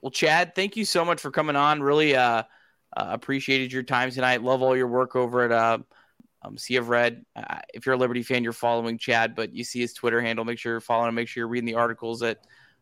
[0.01, 1.81] Well, Chad, thank you so much for coming on.
[1.81, 2.43] Really uh,
[2.95, 4.41] uh, appreciated your time tonight.
[4.41, 5.79] Love all your work over at uh,
[6.41, 7.25] um, Sea of Red.
[7.35, 10.45] Uh, if you're a Liberty fan, you're following Chad, but you see his Twitter handle.
[10.45, 11.15] Make sure you're following him.
[11.15, 12.39] Make sure you're reading the articles that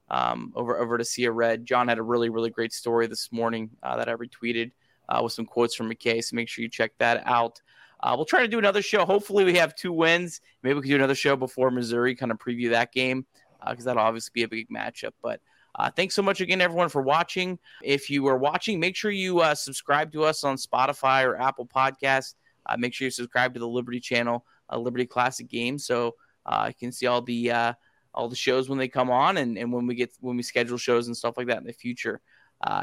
[0.09, 1.65] um, over over to Sea of Red.
[1.65, 4.71] John had a really really great story this morning uh, that I retweeted
[5.09, 6.23] uh, with some quotes from McKay.
[6.23, 7.61] So make sure you check that out.
[7.99, 9.05] Uh, we'll try to do another show.
[9.05, 10.39] Hopefully, we have two wins.
[10.61, 13.25] Maybe we can do another show before Missouri, kind of preview that game
[13.69, 15.11] because uh, that'll obviously be a big matchup.
[15.21, 15.41] But
[15.75, 17.59] uh, thanks so much again, everyone, for watching.
[17.83, 21.67] If you are watching, make sure you uh, subscribe to us on Spotify or Apple
[21.67, 22.35] Podcasts.
[22.65, 26.15] Uh, make sure you subscribe to the Liberty channel, uh, Liberty Classic Games, so
[26.45, 27.75] uh, you can see all the
[28.13, 30.77] all the shows when they come on and, and when we get when we schedule
[30.77, 32.19] shows and stuff like that in the future.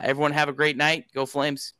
[0.02, 1.06] everyone, have a great night.
[1.12, 1.74] Go Flames.